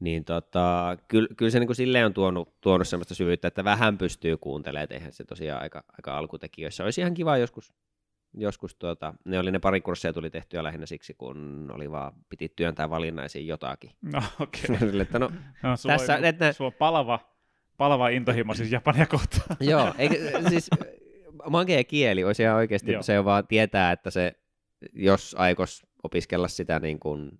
[0.00, 4.36] Niin tota, kyllä, kyllä se niinku silleen on tuonut, tuonut semmoista syvyyttä, että vähän pystyy
[4.36, 6.84] kuuntelemaan, että eihän se tosiaan aika, aika alkutekijöissä.
[6.84, 7.72] Olisi ihan kiva joskus,
[8.34, 12.52] joskus tuota, ne oli ne pari kursseja tuli tehtyä lähinnä siksi, kun oli vaan, piti
[12.56, 13.90] työntää valinnaisiin jotakin.
[14.12, 14.78] No okei.
[14.78, 15.30] Sille, että no,
[15.62, 17.20] No, sulla Tässä- on, et nä- sulla on palava,
[17.76, 19.56] palava intohimo siis Japania kohtaan.
[19.70, 20.14] joo, eikä,
[20.48, 20.70] siis
[21.50, 23.02] magea kieli olisi ihan oikeasti, Joo.
[23.02, 24.32] se on vaan tietää, että se,
[24.92, 27.38] jos aikos opiskella sitä niin kuin,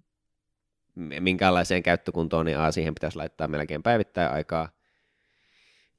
[1.20, 4.68] minkäänlaiseen käyttökuntoon, niin A, siihen pitäisi laittaa melkein päivittäin aikaa,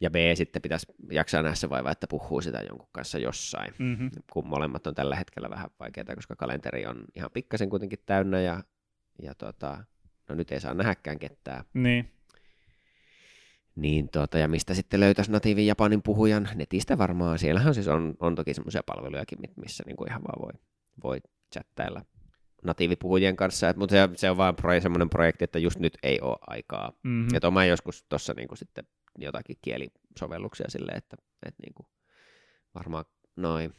[0.02, 4.10] ja B, sitten pitäisi jaksaa nähdä se vaiva, että puhuu sitä jonkun kanssa jossain, Mm-hmm.
[4.34, 8.64] kun molemmat on tällä hetkellä vähän vaikeaa, koska kalenteri on ihan pikkasen kuitenkin täynnä, ja,
[9.22, 9.84] ja tota,
[10.30, 12.12] no nyt ei saa nähdäkään ketään, Niin.
[13.76, 16.50] Niin tota, ja mistä sitten löytäisi natiivin japanin puhujan?
[16.56, 17.40] Netistä varmaan.
[17.40, 20.62] Siellähän siis on, on toki semmoisia palvelujakin, missä niinku ihan vaan voi,
[21.04, 21.20] voi
[21.54, 22.02] chattailla
[22.64, 23.70] natiivipuhujien kanssa.
[23.70, 26.90] Et, mutta se, se on vaan pro, semmoinen projekti, että just nyt ei ole aikaa.
[26.90, 27.28] Mm-hmm.
[27.28, 27.36] Mm.
[27.36, 31.88] Että mä joskus tuossa niinku sitten jotakin kielisovelluksia silleen, että, että niin kuin
[32.76, 33.74] varmaan noin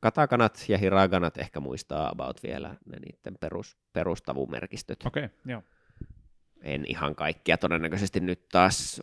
[0.00, 5.06] katakanat ja hiraganat ehkä muistaa about vielä ne niiden perus, perustavumerkistöt.
[5.06, 5.62] Okei, okay, joo.
[6.62, 9.02] En ihan kaikkia todennäköisesti nyt taas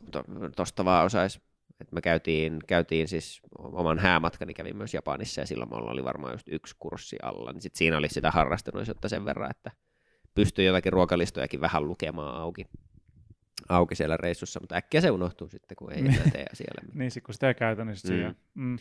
[0.55, 1.41] tuosta vaan osaisi.
[1.83, 6.33] Et me käytiin, käytiin siis oman häämatkani, kävin myös Japanissa ja silloin mulla oli varmaan
[6.33, 7.51] just yksi kurssi alla.
[7.51, 9.71] Niin sit siinä oli sitä harrastuneisuutta sen verran, että
[10.35, 12.65] pystyi jotakin ruokalistojakin vähän lukemaan auki,
[13.69, 16.89] auki siellä reissussa, mutta äkkiä se unohtuu sitten, kun ei enää tee siellä.
[16.93, 17.97] niin, kun sitä ei käytä, niin
[18.55, 18.63] mm.
[18.63, 18.77] mm.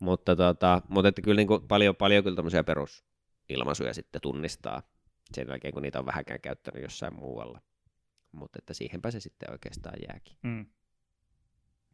[0.00, 4.82] Mutta, tota, mutta että kyllä niin kuin paljon, paljon kyllä tämmöisiä perusilmaisuja sitten tunnistaa
[5.34, 7.60] sen jälkeen, kun niitä on vähänkään käyttänyt jossain muualla.
[8.32, 10.36] Mutta että siihenpä se sitten oikeastaan jääkin.
[10.42, 10.66] Mm.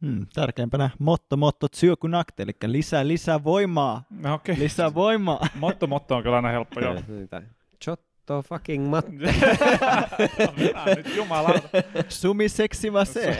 [0.01, 4.03] Hmm, tärkeimpänä motto, motto, tsyökunakte, eli lisää, lisää voimaa.
[4.09, 4.55] No, okay.
[4.59, 5.47] Lisää voimaa.
[5.55, 6.95] motto, motto on kyllä aina helppo, joo.
[7.83, 9.11] Chotto fucking matte.
[10.95, 11.69] nyt jumalauta.
[12.09, 13.37] Sumi seksi vase.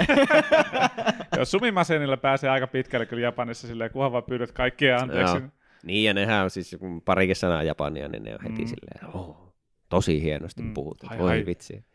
[1.35, 5.37] Joo, sumimasenilla pääsee aika pitkälle kyllä Japanissa silleen, kunhan vaan pyydät kaikkia anteeksi.
[5.37, 5.47] Joo.
[5.83, 8.67] Niin, ja nehän on siis, kun parikin sanaa japania, niin ne on heti mm.
[8.67, 9.53] silleen, oh,
[9.89, 10.73] tosi hienosti mm.
[10.73, 10.97] puhut.
[11.03, 11.45] Hai, Voi hai.
[11.45, 11.85] vitsi.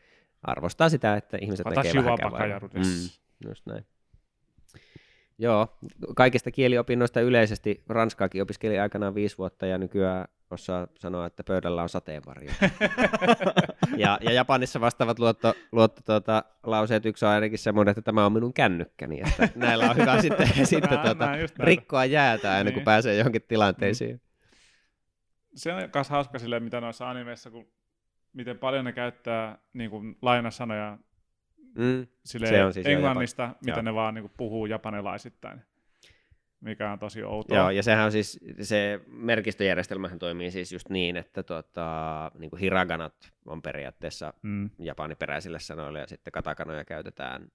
[0.42, 3.86] Arvostaa sitä, että ihmiset Watashi näkee vähänkään mm, just näin.
[5.38, 5.78] Joo,
[6.16, 11.88] kaikista kieliopinnoista yleisesti ranskaakin opiskeli aikanaan viisi vuotta ja nykyään osaa sanoa, että pöydällä on
[11.88, 12.50] sateenvarjo.
[13.96, 18.32] ja, ja Japanissa vastaavat luotto, luotto tuota, lauseet yksi on ainakin semmoinen, että tämä on
[18.32, 19.20] minun kännykkäni.
[19.20, 22.74] Että näillä on hyvä sitten, sitten tuota, rikkoa jäätä aina, niin.
[22.74, 24.14] kun pääsee johonkin tilanteisiin.
[24.14, 24.20] Mm.
[25.54, 27.72] Se on myös hauska silleen, mitä noissa animeissa, kun
[28.32, 30.98] miten paljon ne käyttää niin kuin lainasanoja
[31.74, 32.06] mm.
[32.24, 33.56] se on siis englannista, Japan...
[33.60, 33.82] mitä Joo.
[33.82, 35.60] ne vaan niin kuin, puhuu japanilaisittain
[36.62, 37.58] mikä on tosi outoa.
[37.58, 42.60] Joo, ja sehän on siis, se merkistöjärjestelmähän toimii siis just niin, että tota, niin kuin
[42.60, 44.70] hiraganat on periaatteessa mm.
[44.78, 47.48] japaniperäisille sanoille, ja sitten katakanoja käytetään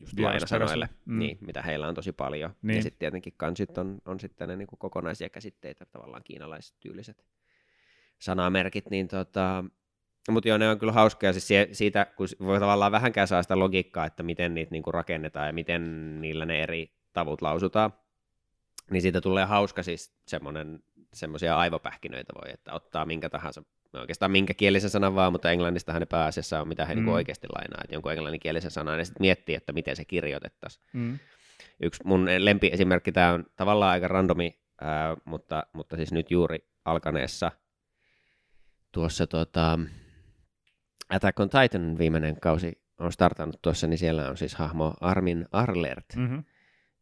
[0.00, 1.18] just lainasanoille, mm.
[1.18, 2.50] niin, mitä heillä on tosi paljon.
[2.62, 2.76] Niin.
[2.76, 7.24] Ja sitten tietenkin kansit on, on sitten ne niin kuin kokonaisia käsitteitä, tavallaan kiinalaistyyliset
[8.18, 9.64] sanamerkit, niin tota,
[10.32, 14.06] mutta joo, ne on kyllä hauskoja siis siitä, kun voi tavallaan vähänkään saa sitä logiikkaa,
[14.06, 17.92] että miten niitä niinku rakennetaan ja miten niillä ne eri tavut lausutaan,
[18.90, 23.62] niin siitä tulee hauska siis semmoinen, semmoisia aivopähkinöitä voi, että ottaa minkä tahansa,
[23.92, 27.04] no oikeastaan minkä kielisen sanan vaan, mutta englannistahan ne pääasiassa on, mitä he niinku mm.
[27.04, 30.84] niinku oikeasti lainaa, että jonkun englanninkielisen sanan ja sitten miettii, että miten se kirjoitettaisiin.
[30.92, 31.18] Mm.
[31.80, 37.52] Yksi mun lempiesimerkki, tämä on tavallaan aika randomi, ää, mutta, mutta siis nyt juuri alkaneessa
[38.92, 39.78] tuossa tota,
[41.08, 46.06] Attack on Titan viimeinen kausi on startannut tuossa, niin siellä on siis hahmo Armin Arlert.
[46.16, 46.44] Mm-hmm.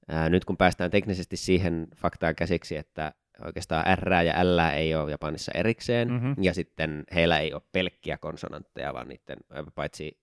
[0.08, 3.12] Ää, nyt kun päästään teknisesti siihen faktaan käsiksi, että
[3.44, 6.34] oikeastaan R ja L ei ole Japanissa erikseen, mm-hmm.
[6.42, 9.36] ja sitten heillä ei ole pelkkiä konsonantteja, vaan niiden,
[9.74, 10.18] paitsi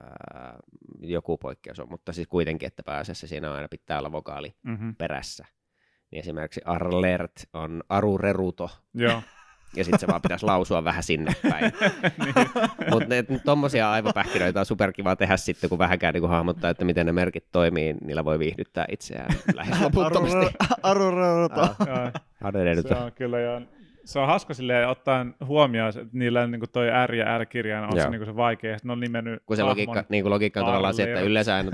[0.00, 0.58] ää,
[1.00, 4.96] joku poikkeus on, mutta siis kuitenkin, että pääasiassa siinä aina pitää olla vokaali mm-hmm.
[4.96, 5.44] perässä.
[6.10, 8.70] Niin esimerkiksi Arlert on arureruto.
[8.94, 9.22] Joo.
[9.76, 11.64] ja sitten se vaan pitäisi lausua vähän sinne päin.
[12.24, 12.34] niin.
[12.90, 17.44] Mutta tuommoisia aivopähkinöitä on superkiva tehdä sitten, kun vähänkään niin hahmottaa, että miten ne merkit
[17.52, 20.46] toimii, niillä voi viihdyttää itseään lähes loputtomasti.
[20.82, 21.74] Arurauta.
[22.88, 23.60] Se on kyllä jo
[24.04, 28.10] se on hauska silleen ottaen huomioon, että niillä niin toi R ja R-kirjain on se,
[28.10, 31.02] niin se vaikea, ne on nimennyt Kun se logiikka, niin kuin logiikka on tavallaan se,
[31.02, 31.70] että yleensä aina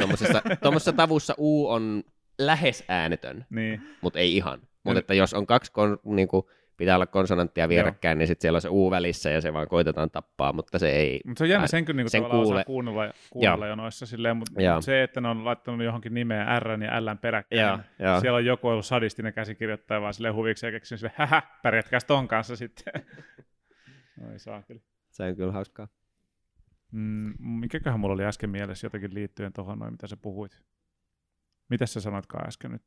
[0.63, 2.03] tuommoisessa tavussa U on
[2.39, 3.83] lähes äänetön, niin.
[4.01, 4.61] mutta ei ihan.
[4.85, 6.47] Mutta että jos on kaksi kon, niin kuin,
[6.79, 8.19] pitää olla konsonanttia vierekkäin, Joo.
[8.19, 11.21] niin sitten siellä on se U välissä ja se vaan koitetaan tappaa, mutta se ei...
[11.27, 12.65] Mutta se on jännä, sen kyllä niin sen kuule...
[12.65, 14.81] kuunnella, kuunnella jo noissa silleen, mutta Joo.
[14.81, 17.79] se, että ne on laittanut johonkin nimeen R ja L peräkkäin, Joo.
[17.99, 18.21] Joo.
[18.21, 22.29] siellä on joku ollut sadistinen käsikirjoittaja vaan silleen huviksi ja keksinyt sille, hähä, pärjätkäs ton
[22.29, 22.93] kanssa sitten.
[24.31, 24.81] Oi saa kyllä.
[25.11, 25.89] Se on kyllä hauskaa.
[26.93, 30.63] Mm, mikäköhän mulla oli äsken mielessä jotenkin liittyen tuohon noin, mitä sä puhuit?
[31.69, 32.83] Mitä sä sanoitkaan äsken nyt?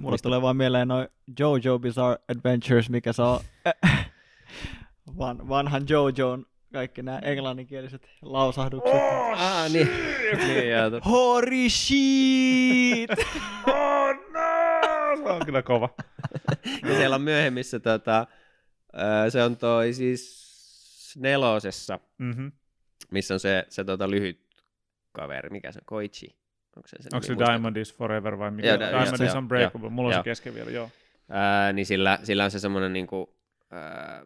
[0.00, 0.22] Mulla Mistä?
[0.22, 3.40] tulee vaan mieleen noin Jojo Bizarre Adventures, mikä se on
[5.18, 8.94] Van, vanhan Jojon kaikki nämä englanninkieliset lausahdukset.
[8.94, 9.88] Oh, ah, niin.
[10.46, 13.10] niin Holy shit!
[13.66, 15.16] oh no!
[15.16, 15.88] Se on kyllä kova.
[16.88, 18.26] ja siellä on myöhemmissä, tota,
[19.28, 22.52] se on toi siis nelosessa, mm-hmm.
[23.10, 24.40] missä on se, se tota, lyhyt
[25.12, 26.41] kaveri, mikä se on, Koichi.
[26.76, 28.68] Onko se, Onko se Diamond is Forever vai mikä?
[28.68, 30.90] Joo, Diamond is Unbreakable, mulla on se kesken vielä, joo.
[31.28, 33.36] Ää, niin sillä, sillä on se semmoinen niinku,
[33.70, 34.22] ää,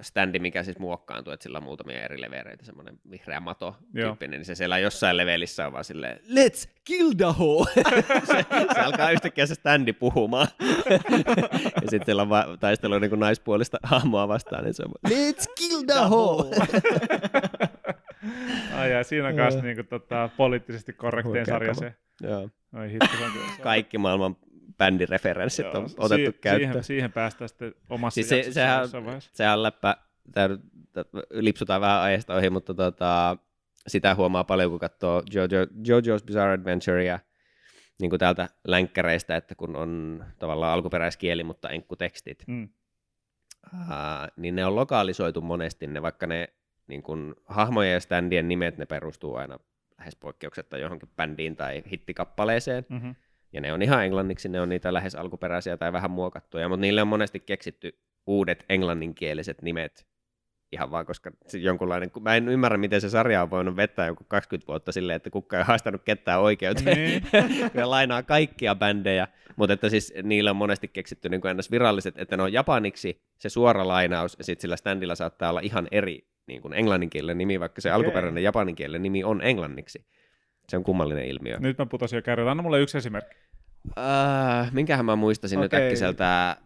[0.00, 4.44] standi, mikä siis muokkaantuu, että sillä on muutamia eri levereitä, semmoinen vihreä mato tyyppinen, niin
[4.44, 7.66] se siellä jossain levelissä on vaan silleen, let's kill the hoe!
[8.32, 10.48] se, se, alkaa yhtäkkiä se standi puhumaan.
[11.82, 15.44] ja sitten siellä on va- taistelu niin kuin naispuolista hahmoa vastaan, niin se on let's
[15.58, 16.50] kill the hoe!
[18.78, 21.94] ai ja siinä on myös niinku, tota, poliittisesti korrektein Huikea sarja se.
[22.22, 22.50] Joo.
[22.78, 23.46] Oi hitto, se on kyllä.
[23.46, 24.36] se on- Kaikki maailman
[24.78, 26.70] bändireferenssit Joo, on otettu si- käyttöön.
[26.70, 28.88] Siihen, siihen päästään sitten omassa Siis se- sehän-.
[29.32, 29.96] Sehän on läppä,
[30.32, 30.48] tää
[31.30, 33.36] lipsutaan vähän aiheesta ohi, mutta tota,
[33.86, 37.18] sitä huomaa paljon, kun katsoo Jojo, JoJo's Bizarre Adventurea
[38.00, 42.68] niin kuin täältä länkkäreistä, että kun on tavallaan alkuperäiskieli, mutta enkkutekstit, Mm.
[43.90, 46.48] ää, niin ne on lokalisoitu monesti, ne vaikka ne
[46.90, 49.58] niin kuin, hahmojen ja standien nimet, ne perustuu aina
[49.98, 53.14] lähes poikkeuksetta johonkin bändiin tai hittikappaleeseen, Mm-hmm.
[53.52, 57.02] ja ne on ihan englanniksi, ne on niitä lähes alkuperäisiä tai vähän muokattuja, mutta niille
[57.02, 60.06] on monesti keksitty uudet englanninkieliset nimet
[60.72, 64.66] ihan vaan, koska jonkunlainen, mä en ymmärrä, miten se sarja on voinut vetää joku 20
[64.66, 66.96] vuotta silleen, että kukaan ei haastanut ketään oikeuteen.
[66.96, 67.22] Niin.
[67.74, 72.18] ne lainaa kaikkia bändejä, mutta että siis niillä on monesti keksitty niin kuin ennäs viralliset,
[72.18, 76.26] että ne on japaniksi se suora lainaus, ja sitten sillä standilla saattaa olla ihan eri
[76.46, 77.96] niin kuin englanninkielinen nimi, vaikka se Okei.
[77.96, 80.06] alkuperäinen japaninkielinen nimi on englanniksi.
[80.68, 81.56] Se on kummallinen ilmiö.
[81.60, 82.50] Nyt mä putosin jo kärryllä.
[82.50, 83.36] Anna mulle yksi esimerkki.
[83.98, 85.64] Äh, minkähän mä muistasin okay.
[85.64, 85.86] nyt Okei.
[85.86, 86.56] äkkiseltä.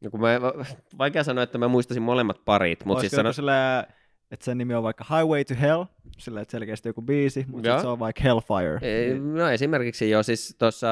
[0.00, 0.28] No kun mä,
[0.98, 3.86] vaikea sanoa, että mä muistasin molemmat parit, mutta siis sano, sillä,
[4.30, 5.84] että sen nimi on vaikka Highway to Hell,
[6.18, 8.78] sillä että selkeästi joku biisi, mutta se on vaikka Hellfire.
[8.82, 10.88] Ei, no esimerkiksi jo siis tuossa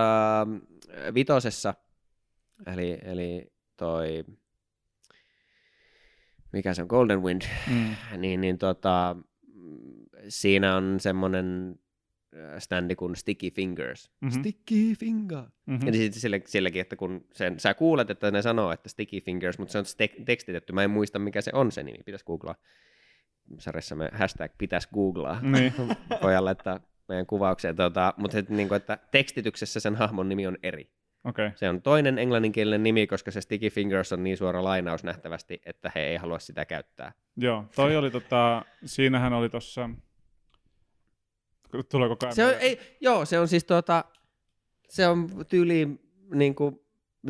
[1.14, 1.75] vitosessa,
[2.66, 4.25] eli, eli toi,
[6.53, 8.21] mikä se on, Golden Wind, Mm.
[8.21, 9.16] niin, niin tota,
[9.55, 9.79] mm,
[10.29, 11.79] siinä on semmoinen
[12.59, 14.11] standi kuin Sticky Fingers.
[14.20, 14.31] Mhm.
[14.31, 15.42] Sticky Finger.
[15.66, 15.87] Mm-hmm.
[15.87, 19.20] Ja niin sitten sille, silläkin, että kun sen, sä kuulet, että ne sanoo, että sticky
[19.20, 20.72] fingers, mutta se on tek- tekstitetty.
[20.72, 21.99] Mä en muista, mikä se on se nimi.
[22.05, 22.55] Pitäisi googlaa.
[23.59, 25.40] Sarjassamme hashtag pitäisi googlaa.
[25.40, 25.72] Niin.
[26.22, 27.77] Voidaan laittaa meidän kuvaukseen.
[27.77, 30.90] Tota, mutta et, niin kuin, että tekstityksessä sen hahmon nimi on eri.
[31.25, 31.46] Okei.
[31.46, 31.57] Okay.
[31.57, 35.92] Se on toinen englanninkielinen nimi, koska se sticky fingers on niin suora lainaus nähtävästi, että
[35.94, 37.12] he ei halua sitä käyttää.
[37.37, 39.49] Joo, toi oli tota, siinähän oli
[41.70, 44.05] tossa, tuleeko kai Se on, ei, joo, se on siis tota,
[44.88, 46.00] se on tyyli
[46.35, 46.81] niin kuin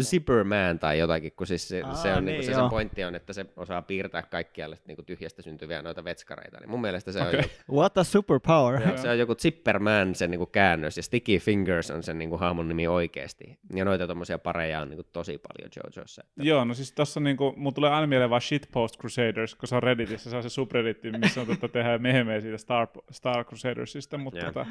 [0.05, 3.15] Zipperman tai jotakin, kun siis se, Aa, se, on, niin, niin, se sen pointti on,
[3.15, 6.61] että se osaa piirtää kaikkialle niin kuin tyhjästä syntyviä noita vetskareita.
[6.61, 7.39] Niin mun mielestä se, Okei.
[7.39, 8.83] on, joku, What a superpower.
[8.83, 12.31] joo, se on joku Zipperman se niin kuin käännös, ja Sticky Fingers on sen niin
[12.31, 13.59] kuin hahmon nimi oikeasti.
[13.75, 16.25] Ja noita tommosia pareja on niin kuin tosi paljon JoJossa.
[16.37, 19.83] Joo, no siis tossa niinku, mun tulee aina mieleen vaan Shitpost Crusaders, kun se on
[19.83, 24.45] Redditissä, se on se subredditti, missä on tota, tehdään mehemeä siitä Star, Star Crusadersista, mutta
[24.47, 24.67] tota,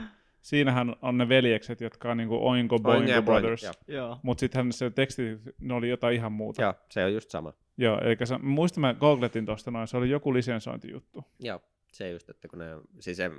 [0.45, 3.65] siinähän on ne veljekset, jotka on niinku Oingo Boingo Oingo Brothers.
[3.87, 4.19] Joo.
[4.23, 5.23] mutta sittenhän se teksti,
[5.61, 6.61] ne oli jotain ihan muuta.
[6.61, 7.53] Joo, se on just sama.
[7.77, 11.23] Joo, eli se, muistan mä googletin tosta noin, se oli joku lisensointijuttu.
[11.39, 11.61] Joo,
[11.93, 12.65] se just, että kun ne,
[12.99, 13.31] siis se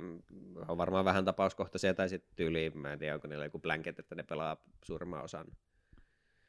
[0.67, 4.15] on varmaan vähän tapauskohtaisia, tai sitten tyyliin, mä en tiedä, onko niillä joku blanket, että
[4.15, 5.47] ne pelaa suurimman osan.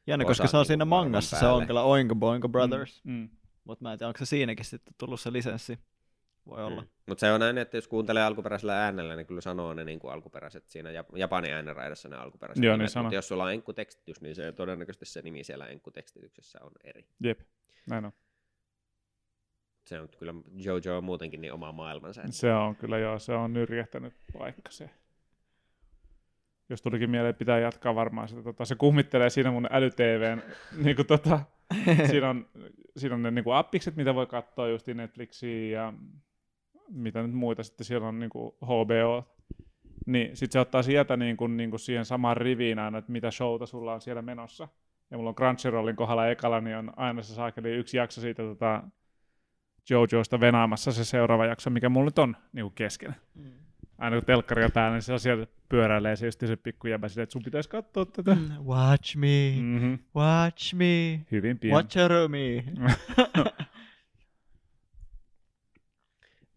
[0.07, 3.05] Jännä, koska se on niinku siinä maailman mangassa, se on kyllä Oingo Boingo Brothers.
[3.05, 3.29] Mm, mm.
[3.65, 5.79] Mutta mä en tiedä, onko se siinäkin sitten tullut se lisenssi.
[6.49, 6.83] Voi olla.
[6.83, 6.89] Mm.
[7.07, 10.13] Mutta se on näin, että jos kuuntelee alkuperäisellä äänellä, niin kyllä sanoo ne niin kuin
[10.13, 14.21] alkuperäiset siinä Jap- Japanin äänenraidassa ne alkuperäiset Joo, niin nimet, mutta jos sulla on enkkutekstitys,
[14.21, 17.07] niin se todennäköisesti se nimi siellä enkkutekstityksessä on eri.
[17.21, 17.41] Jep,
[17.91, 18.13] näin on.
[19.87, 22.21] Se on kyllä Jojo on muutenkin niin oma maailmansa.
[22.23, 24.91] että- Se on kyllä joo, se on nyrjähtänyt paikka se.
[26.71, 28.43] Jos tulikin mieleen, pitää jatkaa varmaan sitä.
[28.43, 30.43] Tota, se kummittelee siinä mun äly-TVn,
[30.85, 31.41] niin kuin tota,
[32.11, 32.49] siinä on,
[32.97, 35.93] siinä on ne niin kuin appikset, mitä voi katsoa just Netflixiin ja
[36.91, 37.63] mitä nyt muita.
[37.63, 39.35] Sitten siellä on niin kuin HBO.
[40.07, 43.31] Niin sitten se ottaa sieltä niin kuin, niin kuin siihen samaan riviin aina, että mitä
[43.31, 44.69] showta sulla on siellä menossa.
[45.11, 48.83] Ja mulla on Crunchyrollin kohdalla ekalla, niin on aina se saakeli yksi jakso siitä tota,
[49.91, 53.15] Jojosta venaamassa se seuraava jakso, mikä mulla nyt on niin kuin kesken.
[53.99, 57.23] Aina kun telkkari on päällä, niin se siellä pyöräilee se just se pikku jäbä silleen,
[57.23, 58.35] että sun pitäisi katsoa tätä.
[58.35, 59.99] Mm, Watch me, Mm-hmm.
[60.17, 61.77] watch me, Hyvin pieni.
[61.77, 61.97] watch
[62.29, 62.65] me.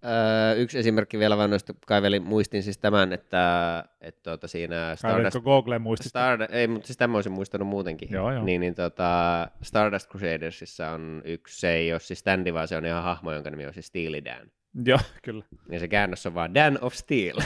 [0.05, 5.43] Öö, yksi esimerkki vielä vaan noista kaivelin, muistin siis tämän, että, että tuota siinä Stardust,
[5.43, 6.09] Google muistista?
[6.09, 8.09] Star, ei, mutta siis tämän olisin muistanut muutenkin.
[8.11, 8.43] Joo, joo.
[8.43, 12.85] Niin, niin tota, Stardust Crusadersissa on yksi, se ei ole siis standi, vaan se on
[12.85, 14.51] ihan hahmo, jonka nimi on siis Steely Dan.
[14.85, 15.45] Joo, kyllä.
[15.69, 17.37] Ja se käännös on vaan Dan of Steel.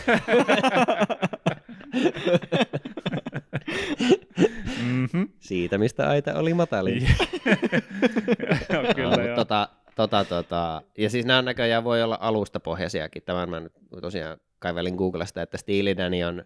[4.83, 5.27] Mm-hmm.
[5.39, 7.03] Siitä, mistä aita oli matalin.
[7.03, 7.15] joo,
[8.83, 9.35] Joo, kyllä, mut joo.
[9.35, 13.23] tota, tota, tota, ja siis nämä näköjään voi olla alustapohjaisiakin.
[13.23, 16.45] Tämän mä nyt tosiaan kaivelin Googlesta, että Steely Dan on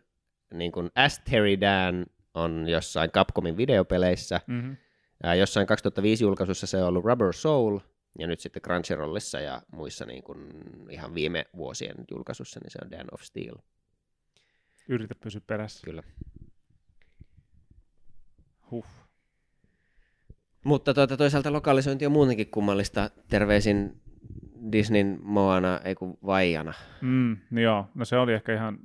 [0.53, 4.41] niin kuin As Terry Dan on jossain Capcomin videopeleissä.
[4.47, 4.77] Mm-hmm.
[5.23, 7.79] Ää, jossain 2005 julkaisussa se on ollut Rubber Soul,
[8.19, 10.49] ja nyt sitten Crunchyrollissa ja muissa niin kuin
[10.89, 13.55] ihan viime vuosien julkaisussa, niin se on Dan of Steel.
[14.89, 15.85] Yritä pysyä perässä.
[15.85, 16.03] Kyllä.
[18.71, 18.85] Huh.
[20.63, 23.09] Mutta tuota, toisaalta lokalisointi on muutenkin kummallista.
[23.29, 24.01] Terveisin
[24.71, 26.73] Disneyn Moana, ei kun Vaijana.
[27.01, 28.79] Mm, niin joo, no se oli ehkä ihan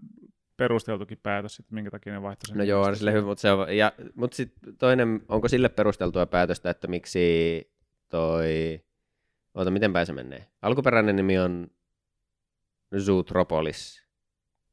[0.57, 2.59] perusteltukin päätös, että minkä takia ne vaihtoi sen.
[2.59, 6.27] No joo, on sille hyvä, mutta, se on, ja, mutta sitten toinen, onko sille perusteltua
[6.27, 7.71] päätöstä, että miksi
[8.09, 8.81] toi,
[9.55, 10.47] oota, miten päin se menee?
[10.63, 11.71] Alkuperäinen nimi on
[12.99, 14.05] Zootropolis.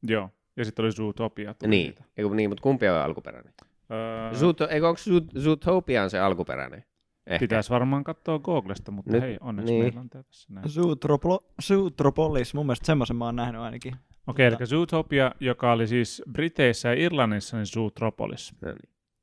[0.02, 1.54] Joo, ja sitten oli Zootopia.
[1.66, 1.94] Niin.
[2.16, 3.54] Eiku, niin, mutta kumpi on alkuperäinen?
[3.90, 6.84] Öö, Zoot, eikö onko Zoot, Zootopia on se alkuperäinen?
[7.26, 7.38] Ehkä.
[7.42, 9.84] Pitäisi varmaan katsoa Googlesta, mutta Nyt- hei, onneksi niin.
[9.84, 10.66] meillä on tässä näin.
[10.66, 13.96] Zootroplo- Zootropolis, mun mielestä semmoisen mä oon nähnyt ainakin.
[14.26, 18.52] Okei, Mutta- eli Zootopia, joka oli siis Briteissä ja Irlannissa, niin Zootropolis.
[18.60, 18.78] No niin.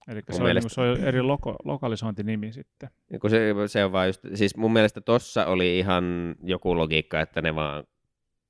[0.07, 2.89] Eli se, oli, mielestä- se oli eri loko, lokalisointinimi sitten.
[3.21, 7.41] Kun se, se on vaan just, siis mun mielestä tossa oli ihan joku logiikka, että
[7.41, 7.83] ne vaan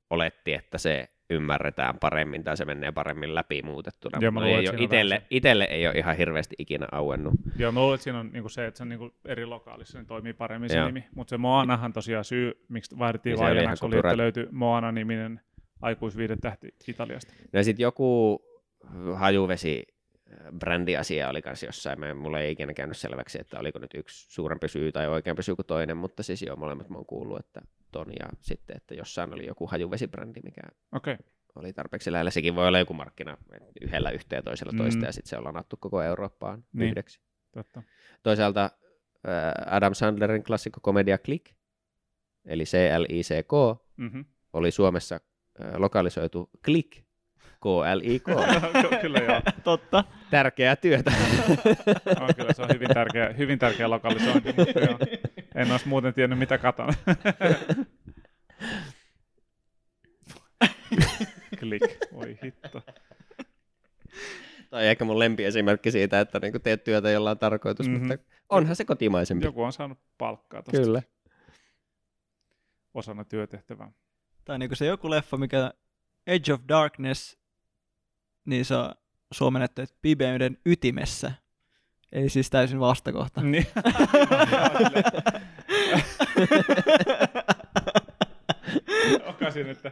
[0.10, 4.20] oletti, että se ymmärretään paremmin tai se menee paremmin läpi muutettuna.
[4.22, 7.34] Joo, mä Mulla luulen, ei ole vähän itelle, itelle ei ole ihan hirveästi ikinä auennut.
[7.58, 10.08] Joo, mä luulen, että siinä on niinku se, että se on niinku eri lokaalissa, niin
[10.08, 10.86] toimii paremmin se Joo.
[10.86, 11.04] nimi.
[11.16, 15.42] Mutta se Moanahan tosiaan syy, miksi vaihdettiin Niin se oli oli, että löytyi Moana-niminen
[15.82, 17.34] aikuisviihdetähti Italiasta.
[17.54, 18.42] Ja sitten joku
[19.16, 19.84] hajuvesi
[20.60, 22.00] brändiasia oli kanssa jossain.
[22.00, 25.56] Mä, mulla ei ikinä käynyt selväksi, että oliko nyt yksi suurempi syy tai oikeampi syy
[25.56, 27.62] kuin toinen, mutta siis joo, molemmat mä oon kuullut, että
[27.92, 30.62] ton ja sitten, että jossain oli joku hajuvesibrändi, mikä
[30.96, 31.18] okay.
[31.56, 32.32] oli tarpeeksi lähellä.
[32.32, 33.38] Sekin voi olla joku markkina
[33.82, 35.06] yhdellä yhteen ja toisella toista, Mm.
[35.06, 36.90] ja sitten se on lanattu koko Eurooppaan Niin.
[36.90, 37.20] yhdeksi.
[37.52, 37.84] totta.
[38.24, 41.46] Toisaalta äh, Adam Sandlerin klassikko komedia Click,
[42.46, 43.52] eli C-L-I-C-K,
[43.98, 44.26] Mm-hmm.
[44.54, 47.04] oli Suomessa äh, lokalisoitu Click,
[47.62, 48.24] K-L-I-K.
[49.02, 49.42] kyllä joo.
[49.64, 50.04] Totta.
[50.32, 51.12] Tärkeää työtä.
[52.22, 55.00] On, kyllä se on hyvin tärkeä, hyvin tärkeä lokalisointi, mutta joo.
[55.56, 56.94] En olisi muuten tiennyt, mitä katon.
[61.60, 61.82] Klik,
[62.14, 62.82] voi hitto.
[64.70, 67.96] tai ehkä mun lempiesimerkki siitä, että niinku teet työtä jollain tarkoitus, Mhm.
[67.96, 68.08] mm-hmm.
[68.08, 69.46] mutta onhan se kotimaisempi.
[69.46, 71.02] Joku on saanut palkkaa tuosta Kyllä.
[72.94, 73.92] osana työtehtävää.
[74.46, 75.74] Tai niinku se joku leffa, mikä
[76.28, 77.40] Edge of Darkness,
[78.46, 78.92] niin se on
[79.32, 81.32] suomennettu, että pimeyden ytimessä.
[82.12, 83.42] Eli siis täysin vastakohta.
[83.42, 83.66] Niin.
[89.26, 89.92] Okasin, että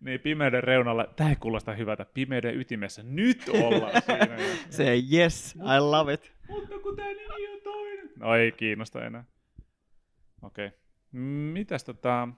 [0.00, 4.36] niin pimeyden reunalla, tämä ei kuulosta hyvältä, pimeyden ytimessä, nyt ollaan siinä.
[4.70, 6.32] Se yes, I love it.
[6.48, 8.10] Mutta kun tämä nimi on toinen.
[8.18, 9.24] No ei kiinnosta enää.
[10.42, 10.66] Okei.
[10.66, 10.78] Okay.
[11.52, 12.28] Mitäs tota,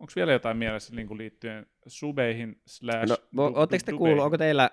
[0.00, 3.16] onko vielä jotain mielessä niin liittyen subeihin slash No,
[3.48, 4.70] du- ootteko te kuullut, onko teillä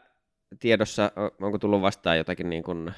[0.59, 1.11] tiedossa,
[1.41, 2.91] onko tullut vastaan jotakin niin kuin,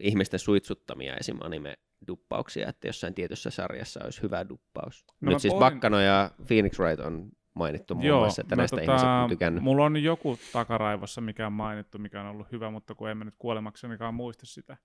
[0.00, 1.36] ihmisten suitsuttamia esim.
[1.40, 5.04] anime-duppauksia, että jossain tietyssä sarjassa olisi hyvä duppaus?
[5.20, 8.60] No Nyt siis pohdin- Bakkano ja Phoenix Wright on mainittu muun Joo, muassa, että no
[8.60, 9.62] näistä tota, ihmiset on tykännyt.
[9.62, 13.24] Mulla on joku takaraivossa, mikä on mainittu, mikä on ollut hyvä, mutta kun en mä
[13.24, 14.76] nyt kuolemaksenikaan muista sitä.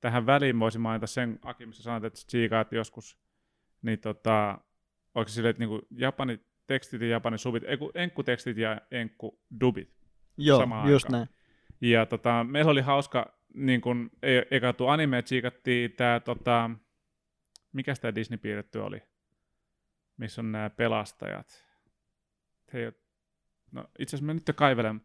[0.00, 3.18] Tähän väliin voisin mainita sen, Aki, missä sanoit, että tsiikaat joskus,
[3.82, 4.58] niin tota,
[5.18, 9.40] oliko se silleen, että niinku japani tekstit ja japani subit, ei kun enkkutekstit ja enkku
[9.60, 9.98] dubit.
[10.36, 11.20] Joo, Samaan just aikaan.
[11.20, 11.38] näin.
[11.80, 16.70] Ja tota, meillä oli hauska, niin kun, ei, eikä tuo anime, tsiikattiin tää, tota,
[17.72, 19.02] mikä tämä Disney piirretty oli,
[20.16, 21.64] missä on nämä pelastajat.
[22.72, 22.92] Hei,
[23.72, 25.00] no itse asiassa mä nyt jo kaivelen.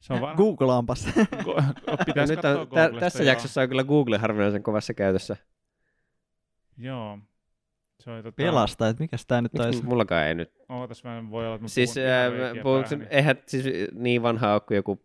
[0.00, 0.36] Se on vaan...
[0.36, 1.06] Googlaanpas.
[2.06, 3.28] Pitäisi Nyt on, tä, tässä joo.
[3.28, 5.36] jaksossa on kyllä Google harvinaisen kovassa käytössä.
[6.78, 7.18] Joo.
[8.04, 9.84] Se on, tota, Pelasta, että mikäs tää nyt taisi.
[9.84, 10.52] mullakaan ei nyt?
[10.68, 11.94] Ootas, mä en voi olla, että mä Siis,
[12.62, 15.00] puhun äh, niin- eihän siis niin vanha ole kuin joku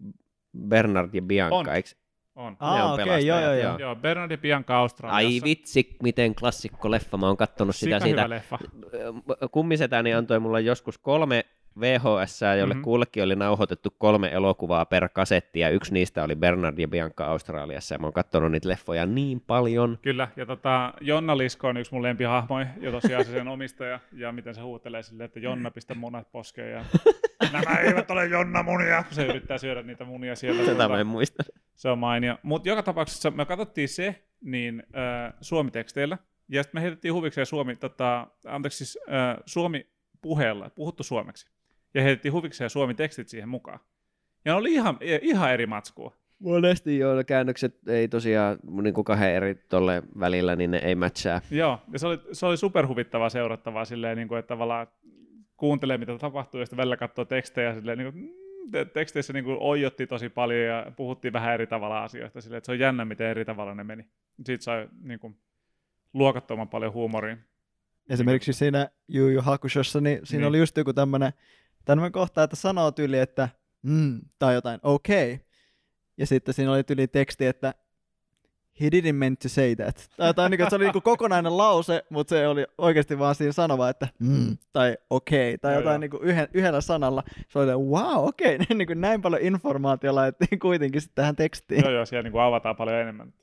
[0.68, 1.70] Bernard ja Bianca, On.
[1.70, 1.90] eikö?
[2.36, 2.52] On.
[2.52, 3.78] Ne Aa, on okei, pelastajat, joo, joo, joo.
[3.80, 5.28] Joo, Bernard ja Bianca Australiassa.
[5.28, 7.18] Ai vitsi, miten klassikko leffa.
[7.18, 8.22] Mä oon kattonut sitä Sika siitä.
[8.22, 8.58] hyvä leffa.
[9.52, 11.46] Kummisetäni antoi mulle joskus kolme
[11.80, 12.70] VHS, jolle Mhm.
[12.70, 12.82] mm-hmm.
[12.82, 17.96] kullekin oli nauhoitettu kolme elokuvaa per kasetti, ja yksi niistä oli Bernard ja Bianca Australiassa,
[17.96, 20.00] ja mä oon kattonut niitä leffoja niin paljon.
[20.02, 24.32] Kyllä, ja tota, Jonna Lisko on yksi mun lempihahmoja, ja tosiaan se sen omistaja, ja
[24.32, 26.86] miten se huutelee silleen, että Jonna pistä munat poskeen, ja
[27.54, 30.64] nämä eivät ole Jonna munia, se yrittää syödä niitä munia siellä.
[30.66, 31.44] Tätä mä en muista.
[31.76, 32.38] Se on mainio.
[32.44, 36.18] Mutta joka tapauksessa me katsottiin se niin äh, suomiteksteillä,
[36.50, 39.88] ja sitten me heitettiin huvikseen Suomi, tota, anteeksi siis äh, Suomi
[40.22, 41.50] puheella, puhuttu suomeksi,
[41.94, 43.80] ja heitettiin huvikseen Suomi tekstit siihen mukaan.
[44.46, 46.16] Ja ne oli ihan, ihan eri matskua.
[46.40, 51.42] Monesti joo, käännökset ei tosiaan niin kuin kahden eri tolle välillä, niin ne ei matchaa.
[51.52, 54.88] Joo, ja se oli, se oli superhuvittavaa seurattavaa silleen, niin kuin, että tavallaan
[55.58, 59.46] kuuntelee, mitä tapahtuu, ja sitten välillä katsoo tekstejä, silleen, niin kuin, mm, te- teksteissä niin
[59.46, 63.06] kuin oijotti tosi paljon ja puhuttiin vähän eri tavalla asioista, silleen, että se on jännä,
[63.06, 64.06] miten eri tavalla ne meni.
[64.46, 65.38] Siitä sai niin kuin,
[66.14, 67.38] luokattoman paljon huumoria.
[68.10, 70.50] Esimerkiksi siinä Yu Yu Hakushossa, niin siinä Niin.
[70.50, 71.34] oli just joku tämmönen,
[71.86, 73.50] tämmönen kohta, että sanoo tyyli, että
[73.82, 75.34] mm, tai jotain okei.
[75.34, 75.46] Okay.
[76.18, 77.74] Ja sitten siinä oli tyyli teksti, että
[78.82, 80.10] he didn't meant to say that.
[80.18, 83.36] Tai, tai niin kuin, se oli niin kuin kokonainen lause, mutta se oli oikeasti vaan
[83.36, 85.98] siinä sanova, että mm, tai okei, okay, tai jotain joo.
[85.98, 87.24] niin kuin yhden, yhdellä sanalla.
[87.48, 88.66] Se oli, wow, okei, okay.
[88.78, 91.82] niin kuin näin paljon informaatiota laitettiin kuitenkin sitten tähän tekstiin.
[91.82, 93.34] Joo, joo, siellä niin kuin avataan paljon enemmän.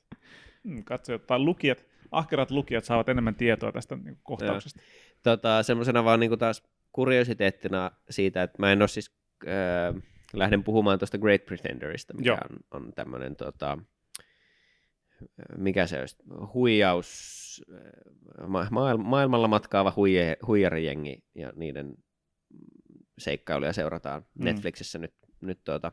[0.63, 4.79] Hmm, katsojat tai lukijat, ahkerat lukijat saavat enemmän tietoa tästä niin kuin kohtauksesta.
[5.23, 6.63] tota, semmoisena vaan niin taas
[6.97, 9.11] kuriositeettina siitä, että mä en ole siis,
[9.47, 12.37] äh, lähden puhumaan tuosta Great Pretenderista, mikä Joo.
[12.49, 13.77] on, on tämmöinen, tota,
[15.57, 16.15] mikä se olisi,
[16.53, 21.95] huijaus, äh, ma- maail- maailmalla matkaava huije, huijarijengi ja niiden
[23.17, 24.45] seikkailuja seurataan Mm.
[24.45, 25.91] Netflixissä nyt, nyt tuota,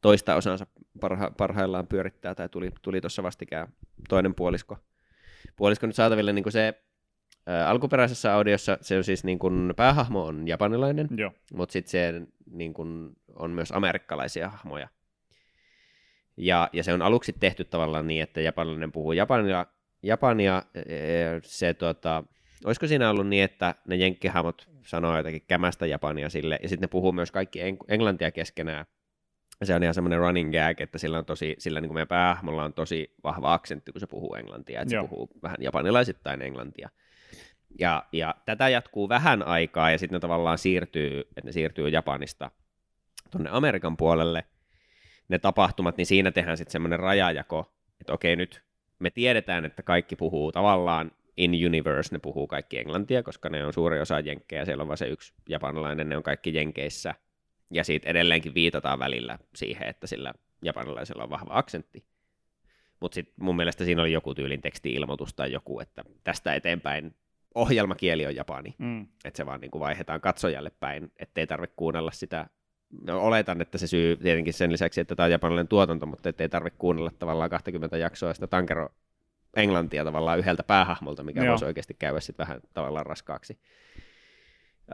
[0.00, 0.66] toista osansa
[1.00, 3.68] parha, parhaillaan pyörittää, tai tuli, tuli tuossa vastikään
[4.08, 4.78] toinen puolisko,
[5.56, 6.83] puolisko nyt saataville, niin kuin se
[7.46, 12.22] ää, alkuperäisessä audiossa se on siis niin kuin, päähahmo on japanilainen, Joo, mutta sitten se
[12.50, 14.88] niin kuin, on myös amerikkalaisia hahmoja.
[16.36, 19.66] Ja, ja se on aluksi tehty tavallaan niin, että japanilainen puhuu japania,
[20.02, 22.24] japania ee, se tota,
[22.64, 26.88] olisiko siinä ollut niin, että ne jenkkihahmot sanoo jotakin kämästä japania sille, ja sitten ne
[26.90, 28.86] puhuu myös kaikki eng- englantia keskenään.
[29.64, 32.64] Se on ihan semmoinen running gag, että sillä, on tosi, sillä niin kuin meidän päähahmolla
[32.64, 35.08] on tosi vahva aksentti, kun se puhuu englantia, että se Joo.
[35.08, 36.88] puhuu vähän japanilaisittain englantia.
[37.78, 42.50] Ja, ja tätä jatkuu vähän aikaa, ja sitten ne tavallaan siirtyy, että ne siirtyy Japanista
[43.30, 44.44] tuonne Amerikan puolelle,
[45.28, 48.62] ne tapahtumat, niin siinä tehdään sitten semmoinen rajajako, että okei nyt
[48.98, 53.72] me tiedetään, että kaikki puhuu tavallaan in universe, ne puhuu kaikki englantia, koska ne on
[53.72, 57.14] suuri osa jenkkejä, siellä on vain se yksi japanilainen, ne on kaikki jenkeissä,
[57.70, 62.04] ja siitä edelleenkin viitataan välillä siihen, että sillä japanilaisella on vahva aksentti.
[63.00, 67.14] Mutta sitten mun mielestä siinä oli joku tyylin teksti-ilmoitus tai joku, että tästä eteenpäin
[67.54, 69.06] ohjelmakieli on japani, mm.
[69.24, 72.46] että se vaan niin kuin vaihdetaan katsojalle päin, ettei tarvitse kuunnella sitä.
[73.06, 76.48] No, oletan, että se syy tietenkin sen lisäksi, että tämä on japanilainen tuotanto, mutta ettei
[76.48, 78.88] tarvitse kuunnella tavallaan 20 jaksoa sitä tankero
[79.56, 81.50] englantia tavallaan yhdeltä päähahmolta, mikä Joo.
[81.50, 83.58] voisi oikeasti käydä sitten vähän tavallaan raskaaksi.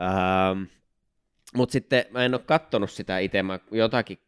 [0.01, 0.63] Ähm,
[1.55, 4.19] mutta sitten mä en ole kattonut sitä itse, mä jotakin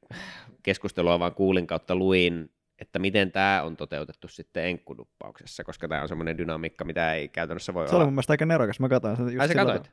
[0.64, 2.52] keskustelua vaan kuulin kautta luin,
[2.84, 7.74] että miten tämä on toteutettu sitten enkkuduppauksessa, koska tämä on semmoinen dynamiikka, mitä ei käytännössä
[7.74, 8.06] voi Se oli olla.
[8.06, 8.80] mun mielestä aika nerokas.
[8.80, 9.92] Mä katsoin sen just Ai sä sillä, katsoit?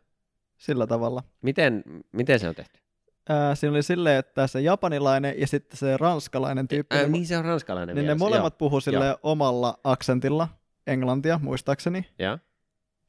[0.59, 1.23] sillä tavalla.
[1.43, 2.81] Miten, miten se on tehty?
[3.29, 7.37] Ää, siinä oli silleen, että se japanilainen ja sitten se ranskalainen tyyppi, Ää, niin se
[7.39, 8.15] on ranskalainen niin vielä.
[8.15, 10.49] ne molemmat puhu sille omalla aksentilla
[10.87, 12.07] englantia, muistaakseni.
[12.19, 12.39] Joo.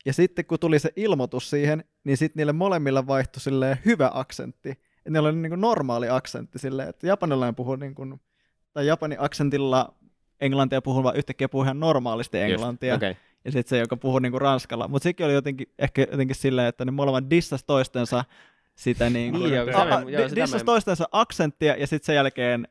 [0.06, 4.70] Ja sitten kun tuli se ilmoitus siihen, niin sitten niille molemmilla vaihtui silleen hyvä aksentti.
[4.70, 8.22] Että niillä oli niin kuin normaali aksentti silleen, että japanilainen puhuu niin kuin,
[8.74, 9.94] tai japani aksentilla
[10.42, 12.96] englantia puhuva yhtäkkiä puhuu ihan normaalisti englantia.
[12.96, 13.12] Okei.
[13.12, 13.22] Okay.
[13.46, 14.88] Ja sitten se, joka puhuu niinku ranskalla.
[14.88, 18.26] Mutta sekin oli jotenkin, ehkä jotenkin silleen, että ne molemmat dissas toistensa
[18.76, 22.06] sitä niin Niin, joo, se a, a, joo, di- sitä dissas toistensa aksenttia ja sitten
[22.06, 22.68] sen jälkeen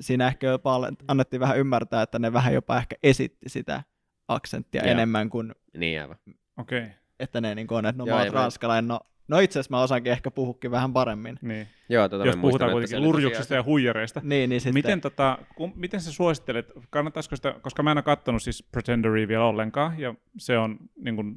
[0.00, 3.82] siinä ehkä jopa annettiin vähän ymmärtää, että ne vähän jopa ehkä esitti sitä
[4.28, 4.90] aksenttia Joo.
[4.92, 6.16] enemmän kuin, Niin aivan.
[6.58, 6.90] okei, okay.
[7.20, 8.88] että ne niin on, että no Joo, mä oon mä- ranskalainen.
[8.88, 11.38] No, no itse asiassa mä osaankin ehkä puhukin vähän paremmin.
[11.42, 11.68] niin.
[11.88, 14.20] Joo, tota Jos puhutaan kuitenkin lurjuksista ja huijareista.
[14.24, 18.02] Niin, niin sitten, Miten, tota, kun, miten sä suosittelet, kannattaisiko sitä, koska mä en ole
[18.02, 21.36] kattonut siis Pretenderia vielä ollenkaan, ja se on niin kuin,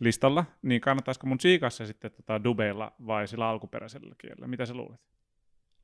[0.00, 4.46] listalla, niin kannattaisiko mun siikassa sitten tota, dubeilla vai sillä alkuperäisellä kielellä?
[4.46, 5.00] Mitä sä luulet?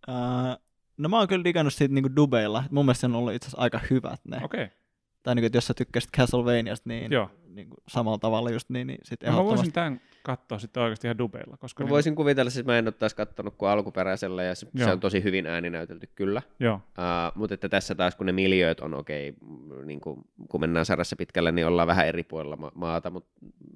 [0.07, 0.57] ää,
[0.99, 2.64] no mä oon kyllä digannut siitä niinku dubeilla.
[2.70, 4.37] Mun mielestä on ollut itse asiassa aika hyvät ne.
[4.45, 4.76] Okei, okay.
[5.22, 7.31] Tai niinku, että jos sä tykkäsit Castlevaniasta, niin, joo.
[7.49, 11.07] niin kuin samalla tavalla just niin, niin sitten No, mä voisin tämän katsoa sitten oikeasti
[11.07, 11.83] ihan dubeilla, koska...
[11.83, 14.87] Mä niin- voisin kuvitella, siis mä en ole taas kattonut kuin alkuperäisellä, ja se, Joo.
[14.87, 16.43] se on tosi hyvin ääninäytelty kyllä.
[16.61, 20.61] Joo, Uh, mutta että tässä taas, kun ne miljööt on okei, okay, niin kuin, kun
[20.61, 23.27] mennään sarjassa pitkälle, niin ollaan vähän eri puolilla ma- maata mut,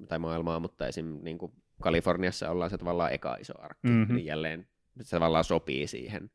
[0.07, 1.19] tai maailmaa, mutta esim.
[1.21, 3.97] Niin kuin Kaliforniassa ollaan se tavallaan eka iso arkki, Mhm.
[3.97, 4.15] mm-hmm.
[4.15, 4.67] niin jälleen
[5.01, 6.31] se tavallaan sopii siihen,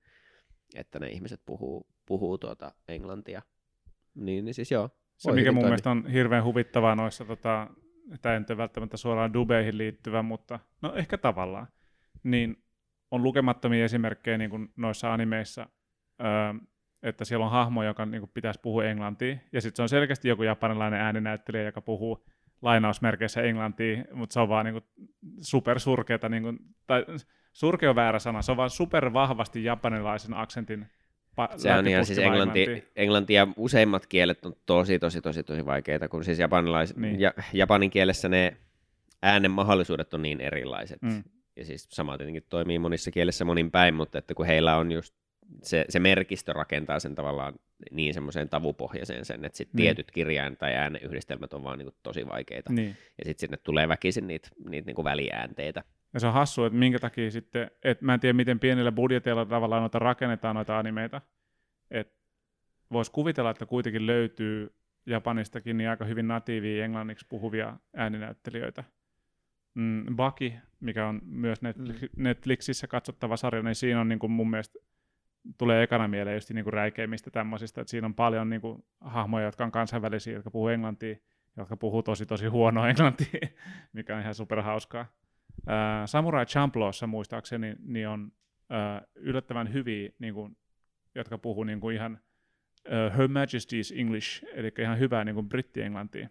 [0.75, 3.43] että ne ihmiset puhuu, puhuu tuota englantia.
[4.15, 4.91] Niin, niin siis joo.
[5.17, 5.69] se mikä mun toimia.
[5.69, 7.67] mielestä on hirveän huvittavaa noissa, tota,
[8.23, 11.67] tämä ei nyt välttämättä suoraan dubeihin liittyvä, mutta no ehkä tavallaan,
[12.23, 12.65] niin
[13.11, 15.69] on lukemattomia esimerkkejä niin kuin noissa animeissa,
[16.21, 16.55] öö,
[17.03, 20.29] että siellä on hahmo, joka niin kuin pitäisi puhua englantia, ja sitten se on selkeästi
[20.29, 22.27] joku japanilainen ääninäyttelijä, joka puhuu
[22.63, 24.85] lainausmerkeissä englantia, mutta se on vaan niin kuin
[25.41, 27.05] supersurkeata, niin kuin, tai
[27.53, 30.87] surkea on väärä sana, se on vaan super vahvasti japanilaisen aksentin
[31.49, 33.33] pa- Se on ihan siis englanti, englanti.
[33.35, 37.21] ja useimmat kielet on tosi, tosi, tosi, tosi vaikeita, kun siis japanilais, Niin.
[37.21, 38.57] ja, japanin kielessä ne
[39.23, 41.03] äänen mahdollisuudet on niin erilaiset.
[41.03, 41.23] Mm.
[41.57, 45.15] Ja siis sama tietenkin toimii monissa kielissä monin päin, mutta että kun heillä on just
[45.63, 47.55] se, se merkistö rakentaa sen tavallaan
[47.91, 49.85] niin semmoiseen tavupohjaiseen sen, että sitten Niin.
[49.85, 52.73] tietyt kirjain- tai ääneyhdistelmät on vaan niin tosi vaikeita.
[52.73, 52.89] Niin.
[53.19, 55.83] Ja sitten sinne tulee väkisin niitä, niitä niin väliäänteitä.
[56.15, 59.47] Ja se on hassu, että minkä takia sitten, että mä en tiedä miten pienillä budjeteilla
[59.47, 61.21] tavallaan noita rakennetaan noita animeita,
[61.91, 62.21] että
[62.93, 64.75] voisi kuvitella, että kuitenkin löytyy
[65.07, 68.85] Japanistakin niin aika hyvin natiivia englanniksi puhuvia ääninäyttelijöitä.
[69.75, 74.51] Mm, Baki, mikä on myös Netflix, Netflixissä katsottava sarja, niin siinä on niin kuin mun
[74.51, 74.79] mielestä
[75.59, 79.45] tulee ekana mieleen just niin kuin räikeimmistä tämmöisistä, että siinä on paljon niin kuin hahmoja,
[79.45, 81.17] jotka on kansainvälisiä, jotka puhuu englantia,
[81.57, 83.41] jotka puhuu tosi tosi huonoa englantia,
[83.93, 85.07] mikä on ihan superhauskaa.
[85.59, 88.33] Uh, Samurai Champloossa muistaakseni niin on
[89.15, 90.57] yllättävän hyviä, niin kuin,
[91.15, 92.13] jotka puhuu niin kuin ihan
[92.87, 96.29] uh, Her Majesty's English, eli ihan hyvää niin kuin britti-englantia.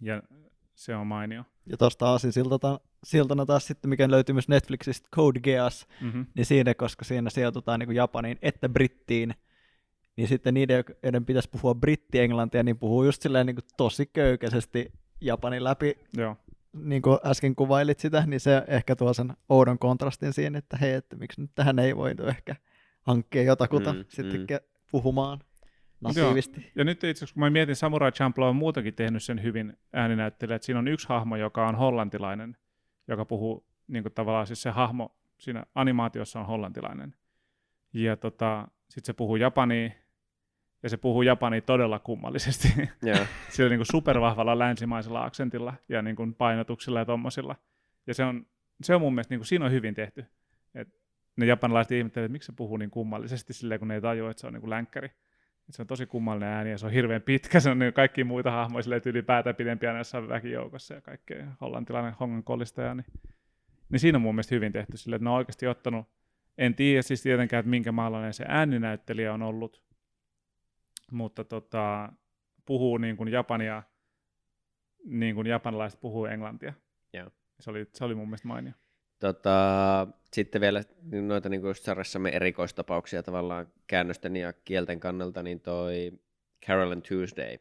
[0.00, 0.22] Ja
[0.74, 1.44] se on mainio.
[1.66, 6.26] Ja tuosta aasin siltana, siltana taas sitten, mikä löytyy myös Netflixistä, Code Geass, Mm-hmm.
[6.34, 9.34] niin siinä, koska siinä sijoitutaan niin kuin Japaniin että Brittiin,
[10.16, 14.92] niin sitten niiden, joiden pitäisi puhua britti-englantia, niin puhuu just silleen niin kuin tosi köykäisesti
[15.20, 16.36] Japanin läpi, Joo.
[16.72, 20.92] Niin kuin äsken kuvailit sitä, niin se ehkä tuo sen oudon kontrastin siinä, että hei,
[20.92, 22.56] että miksi nyt tähän ei voitu ehkä
[23.02, 24.58] hankkia jotakuta Mm, sitten mm.
[24.90, 25.40] puhumaan
[26.00, 26.72] natiivisti.
[26.74, 30.56] Ja nyt itse asiassa, kun mä mietin, Samurai Champloo on muutenkin tehnyt sen hyvin ääninäyttelijä,
[30.56, 32.56] että siinä on yksi hahmo, joka on hollantilainen,
[33.08, 37.14] joka puhuu niin kuin tavallaan siis se hahmo siinä animaatiossa on hollantilainen.
[37.92, 39.90] Ja tota, sitten se puhuu japania,
[40.82, 42.68] ja se puhuu japania todella kummallisesti.
[43.02, 43.16] Joo.
[43.50, 47.56] Sillä niin kuin supervahvalla länsimaisella aksentilla ja niin kuin painotuksilla ja tommosilla.
[48.06, 48.46] Ja se on,
[48.82, 50.24] se on mun mielestä, niin kuin, siinä on hyvin tehty.
[50.74, 50.88] Et
[51.36, 54.40] ne japanilaiset ihmettelevät, että miksi se puhuu niin kummallisesti silleen, kun ne ei tajua, että
[54.40, 55.06] se on niin kuin länkkäri.
[55.68, 57.60] Et se on tosi kummallinen ääni ja se on hirveän pitkä.
[57.60, 62.44] Se on niin kaikki muita hahmoja silleen ylipäätään pidempiä jossain väkijoukossa ja kaikkea hollantilainen hongan
[62.44, 62.94] kollistaja.
[62.94, 63.06] Niin,
[63.88, 66.06] niin siinä on mun mielestä hyvin tehty silleen, että ne on oikeasti ottanut,
[66.58, 69.82] en tiedä siis tietenkään, että minkä maalainen se ääninäyttelijä on ollut,
[71.12, 72.12] mutta tota,
[72.66, 73.82] puhuu niin kuin japania,
[75.04, 76.72] niin kuin japanilaiset puhuu englantia.
[77.12, 77.30] Joo.
[77.60, 78.72] Se oli, se oli mun mielestä mainio.
[79.18, 80.82] Tota, sitten vielä
[81.26, 86.12] noita niin kuin sarjassamme erikoistapauksia tavallaan käännösten ja kielten kannalta, niin toi
[86.66, 87.58] Carol and Tuesday,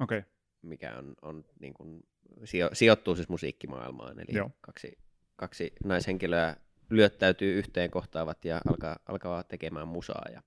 [0.00, 0.22] okay.
[0.62, 2.02] mikä on, on niin kuin,
[2.44, 4.50] sijo, sijoittuu siis musiikkimaailmaan, eli Joo.
[4.60, 4.98] kaksi,
[5.36, 6.56] kaksi naishenkilöä
[6.90, 10.42] lyöttäytyy yhteen kohtaavat ja alkaa, alkaa tekemään musaa ja,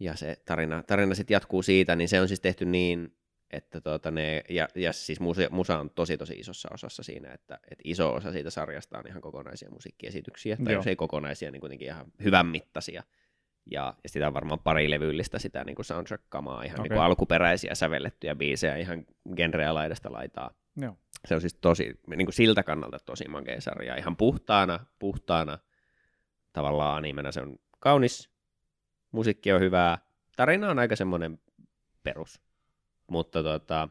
[0.00, 3.16] ja se tarina, tarina sitten jatkuu siitä, niin se on siis tehty niin,
[3.50, 7.54] että tuota ne, ja, ja siis musa, musa on tosi tosi isossa osassa siinä, että,
[7.70, 10.78] että iso osa siitä sarjasta on ihan kokonaisia musiikkiesityksiä, tai Joo.
[10.78, 13.02] jos ei kokonaisia, niin kuitenkin ihan hyvän mittaisia.
[13.70, 16.82] Ja, ja sitä on varmaan pari levyllistä sitä niin kuin soundtrack-kamaa, ihan okay.
[16.82, 20.50] niin kuin alkuperäisiä sävellettyjä biisejä, ihan genreä laidasta laitaa.
[20.76, 20.96] joo.
[21.28, 23.96] Se on siis tosi, niin kuin siltä kannalta tosi makea sarja.
[23.96, 25.58] Ihan puhtaana, puhtaana
[26.52, 28.30] tavallaan animena se on kaunis,
[29.12, 29.98] musiikki on hyvää,
[30.36, 31.38] tarina on aika semmoinen
[32.02, 32.40] perus,
[33.06, 33.88] mutta tota,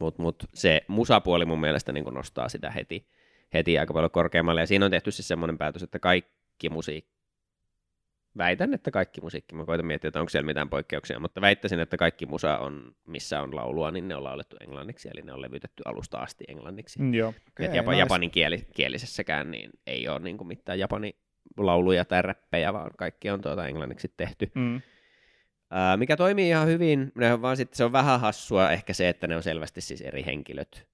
[0.00, 3.06] mut, mut se musapuoli mun mielestä niin nostaa sitä heti,
[3.54, 7.14] heti aika paljon korkeammalle, ja siinä on tehty siis semmoinen päätös, että kaikki musiikki,
[8.38, 11.96] väitän, että kaikki musiikki, mä koitan miettiä, että onko siellä mitään poikkeuksia, mutta väittäisin, että
[11.96, 15.82] kaikki musa on, missä on laulua, niin ne on laulettu englanniksi, eli ne on levytetty
[15.86, 16.98] alusta asti englanniksi.
[16.98, 17.28] Mm, joo.
[17.28, 18.00] Okay, Okei, Japa, nice.
[18.00, 21.16] japanin kieli, kielisessäkään niin ei ole niin kuin mitään japani
[21.56, 24.50] lauluja tai räppejä, vaan kaikki on tuota englanniksi tehty.
[24.54, 24.80] Mm.
[25.70, 29.08] Ää, mikä toimii ihan hyvin, ne on vaan sitten se on vähän hassua ehkä se,
[29.08, 30.88] että ne on selvästi siis eri henkilöt.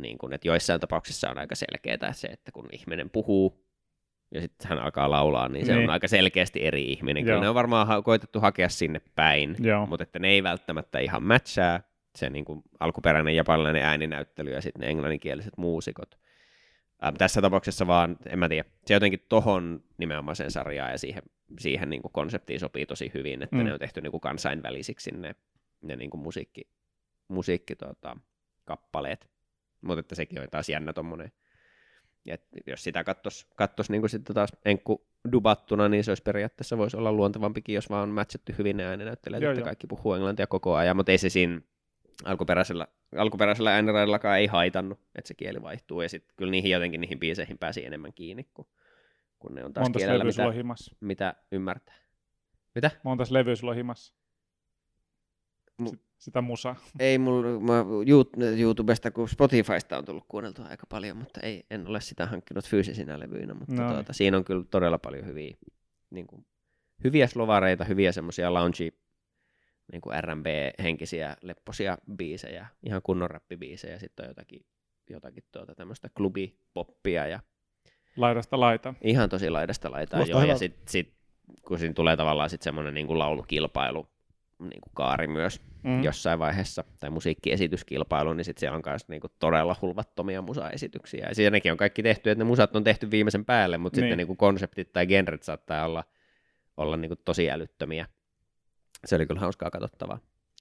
[0.00, 3.64] Niin kun, että joissain tapauksissa on aika selkeää se, että kun ihminen puhuu
[4.34, 5.84] ja sitten hän alkaa laulaa, niin se Niin.
[5.84, 7.24] on aika selkeästi eri ihminen.
[7.24, 9.86] Kyllä ne on varmaan ha- koitettu hakea sinne päin, Joo.
[9.86, 11.80] mutta että ne ei välttämättä ihan matchaa
[12.16, 16.18] se niin kuin alkuperäinen japanilainen ääninäyttely ja sitten ne englanninkieliset muusikot.
[17.04, 21.22] Ähm, tässä tapauksessa vaan, en mä tiedä, se jotenkin tohon nimenomaiseen sarjaan ja siihen,
[21.58, 23.64] siihen niin kuin konseptiin sopii tosi hyvin, että Mm.
[23.64, 25.34] ne on tehty niin kuin kansainvälisiksi ne,
[25.82, 26.62] ne niin kuin musiikki,
[27.28, 28.16] musiikki tota,
[28.64, 29.30] kappaleet.
[29.80, 31.32] Mutta että sekin on taas jännä tommonen,
[32.26, 36.78] et jos sitä kattos, kattos niin kuin sitten taas enkku dubattuna, niin se olisi periaatteessa
[36.78, 39.64] voisi olla luontevampikin, jos vaan on matchattu hyvin ne ääninäyttelijät, että joo.
[39.64, 41.60] kaikki puhuu englantia koko ajan, mutta ei se siinä
[42.24, 42.86] alkuperäisellä,
[43.16, 47.58] alkuperäisellä ääniraidallakaan ei haitannut, että se kieli vaihtuu, ja sitten kyllä niihin jotenkin niihin biiseihin
[47.58, 48.66] pääsi enemmän kiinni, kun,
[49.38, 50.96] kun ne on taas Montas kielellä, mitä, on himassa?
[51.00, 51.94] mitä ymmärtää.
[52.74, 52.90] Mitä?
[53.02, 54.14] Montas levyä sulla himassa?
[55.88, 56.76] Sit- Sitä musaa.
[56.98, 61.86] Ei mulla, mä Yout- YouTubesta kuin Spotifysta on tullut kuunneltua aika paljon, mutta ei, en
[61.86, 63.94] ole sitä hankkinut fyysisinä levyinä, mutta No niin.
[63.94, 65.56] tuota, siinä on kyllä todella paljon hyviä,
[66.10, 66.46] niin kuin,
[67.04, 68.92] hyviä slovareita, hyviä semmoisia lounge,
[69.92, 74.60] niin kuin R&B-henkisiä, lepposia biisejä, ihan kunnon räppibiisejä, sitten on jotakin,
[75.10, 77.40] jotakin tuota tämmöistä klubipoppia ja
[78.16, 78.94] Laidasta laita.
[79.00, 81.14] ihan tosi laidasta laitaa joo, ja sitten sit,
[81.68, 84.08] kun siinä tulee tavallaan sitten semmoinen niin kuin laulukilpailu,
[84.58, 86.02] niin kuin kaari myös, Mm.
[86.04, 91.26] jossain vaiheessa, tai musiikkiesityskilpailu, niin sitten siellä on myös niinku todella hulvattomia musaesityksiä.
[91.28, 94.02] Ja siinäkin on kaikki tehty, että ne musat on tehty viimeisen päälle, mutta niin.
[94.02, 94.10] Niin.
[94.10, 96.04] sitten niinku konseptit tai genret saattaa olla,
[96.76, 98.06] olla niinku tosi älyttömiä.
[99.06, 100.18] Se oli kyllä hauskaa katsottavaa.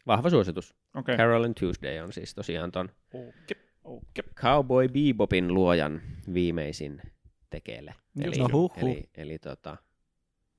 [0.08, 0.76] Vahva suositus.
[0.96, 1.18] Okei.
[1.18, 3.64] Carol and Tuesday on siis tosiaan ton Okei.
[3.84, 4.24] Okei.
[4.36, 6.02] Cowboy Bebopin luojan
[6.34, 7.02] viimeisin
[7.50, 7.96] tekele.
[8.22, 8.90] Eli, no huhhuh.
[8.90, 9.78] eli, eli tota,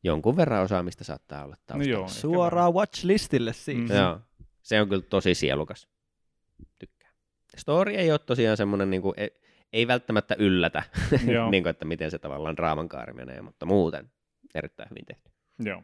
[0.03, 1.91] jonkun verran osaamista saattaa olla No taustalla.
[1.93, 2.05] joo.
[2.05, 3.91] ehkä Suoraan watchlistille siis.
[3.91, 3.97] Mm.
[3.97, 4.21] Joo.
[4.63, 5.89] Se on kyllä tosi sielukas.
[6.79, 7.11] Tykkää.
[7.57, 9.31] Story ei ole tosiaan semmoinen, niin kuin, ei,
[9.73, 10.83] ei välttämättä yllätä,
[11.27, 11.51] Joo.
[11.51, 14.11] niin kuin, että miten se tavallaan draaman kaari menee, mutta muuten
[14.55, 15.31] erittäin hyvin tehty.
[15.59, 15.83] Joo.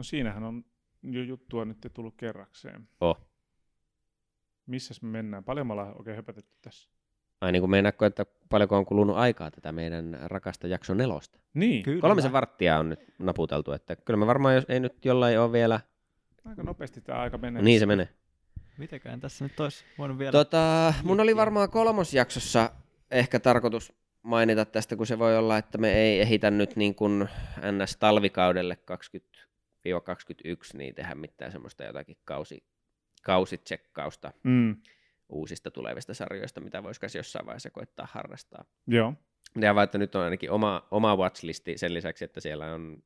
[0.00, 0.64] No siinähän on
[1.02, 2.88] jo juttua nyt tullut kerrakseen.
[3.00, 3.20] Oh.
[4.66, 5.44] Missäs me mennään?
[5.44, 6.90] Paljon me ollaan oikein höpötetty tässä.
[7.40, 11.38] Ai niin kuin meinaatko, että paljonko on kulunut aikaa tätä meidän rakasta jakso nelosta?
[11.54, 12.00] Niin, Kyllä.
[12.00, 15.80] Kolmisen varttia on nyt naputeltu, että kyllä me varmaan, jos ei nyt jollain ole vielä,
[16.44, 17.62] aika nopeasti tämä aika menee.
[17.62, 18.08] niin se menee.
[18.78, 20.32] Mitäkään tässä nyt olisi voinut vielä...
[20.32, 22.70] Tota, mun oli varmaan kolmosjaksossa
[23.10, 23.92] ehkä tarkoitus
[24.22, 27.28] mainita tästä, kun se voi olla, että me ei ehitä nyt niin kuin
[27.58, 28.76] NS-talvikaudelle
[29.36, 29.49] 20-21,
[30.74, 32.64] niin tehdä mitään semmoista jotakin kausi,
[33.22, 34.76] kausitsekkausta Mm,
[35.28, 38.64] uusista tulevista sarjoista, mitä voisi jossain vaiheessa koittaa harrastaa.
[38.86, 39.14] joo.
[39.60, 43.02] Ja vaan, että nyt on ainakin oma, oma watchlisti sen lisäksi, että siellä on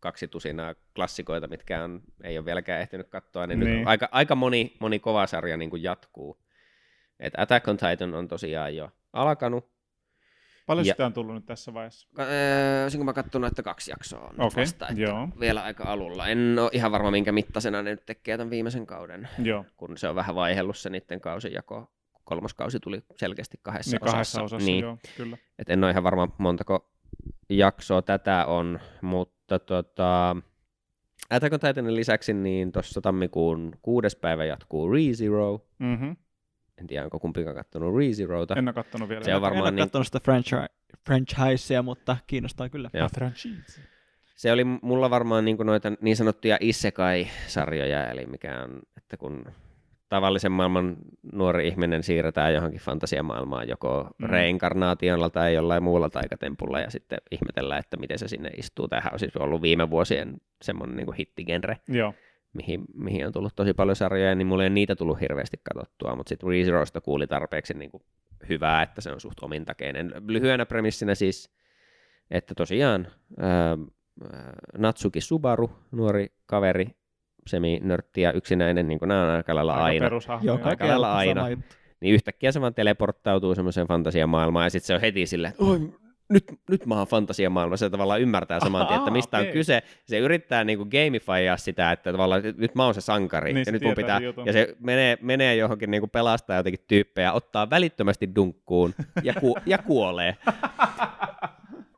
[0.00, 3.78] kaksi tusinaa klassikoita, mitkä on, ei ole vieläkään ehtinyt katsoa, niin, niin.
[3.78, 6.42] nyt aika, aika moni, moni kova sarja niin kuin jatkuu.
[7.20, 9.71] Et Attack on Titan on tosiaan jo alkanut.
[10.66, 12.08] Paljon Ja- sitä on tullut nyt tässä vaiheessa?
[12.18, 15.28] Öö, Olisinko mä katsonut, että kaksi jaksoa on Okei, vasta, että joo.
[15.40, 16.28] vielä aika alulla.
[16.28, 19.64] En ole ihan varma, minkä mittaisena ne nyt tekee tämän viimeisen kauden, Joo.
[19.76, 21.90] kun se on vähän vaihellut se niiden kausijako.
[22.24, 24.12] Kolmas kausi tuli selkeästi kahdessa Niin osassa.
[24.12, 24.82] kahdessa osassa, niin.
[24.82, 25.36] joo, kyllä.
[25.58, 26.90] Et en ole ihan varma montako
[27.48, 30.36] jaksoa tätä on, mutta tota,
[31.30, 35.66] Attack on Titanin lisäksi niin tuossa tammikuun kuudes päivä jatkuu ReZero.
[35.78, 36.16] Mm-hmm.
[36.78, 38.54] En tiedä, onko kumpikaan katsonut ReZerota.
[38.54, 39.24] En ole kattonut vielä.
[39.24, 40.68] Se on varmaan en ole niin- sitä franchi-
[41.06, 42.90] franchisea, mutta kiinnostaa kyllä.
[42.94, 43.06] Joo.
[43.06, 43.80] A franchise.
[44.36, 49.44] Se oli mulla varmaan niin noita niin sanottuja isekai-sarjoja, eli mikä on, että kun
[50.08, 50.96] tavallisen maailman
[51.32, 54.24] nuori ihminen siirretään johonkin fantasiamaailmaan joko Mm.
[54.26, 54.30] mm.
[54.30, 58.88] reinkarnaatiolla tai jollain muulla taikatempulla ja sitten ihmetellään, että miten se sinne istuu.
[58.88, 62.14] Tämähän on siis ollut viime vuosien semmoinen niin hittigenre, Joo.
[62.52, 66.16] Mihin, mihin on tullut tosi paljon sarjoja, niin mulla ei ole niitä tullut hirveästi katsottua,
[66.16, 68.02] mutta sitten ReZerosta kuuli tarpeeksi niin kuin
[68.48, 70.12] hyvää, että se on suht omintakeinen.
[70.28, 71.50] Lyhyenä premissinä siis,
[72.30, 73.78] että tosiaan ää, ää,
[74.78, 76.90] Natsuki Subaru, nuori kaveri,
[77.46, 80.10] semi-nörtti ja yksinäinen, niin kuin nämä on aika lailla aina,
[80.42, 80.58] joo.
[80.62, 81.46] aika lailla aina.
[82.00, 85.92] niin yhtäkkiä se vaan teleporttautuu semmoiseen fantasiamaailmaan ja sitten se on heti silleen, että oi,
[86.32, 89.52] nyt, nyt mä oon fantasiamaailmassa, se tavallaan ymmärtää saman tien, että mistä on okei.
[89.52, 89.82] kyse.
[90.06, 93.72] Se yrittää niinku gamifyaa sitä, että tavallaan nyt- mä oon se sankari, Niin, ja se
[93.72, 98.94] nyt mun pitää, ja se menee, menee johonkin niinku pelastaa jotenkin tyyppejä, ottaa välittömästi dunkkuun
[99.22, 100.36] ja, ku, ja kuolee.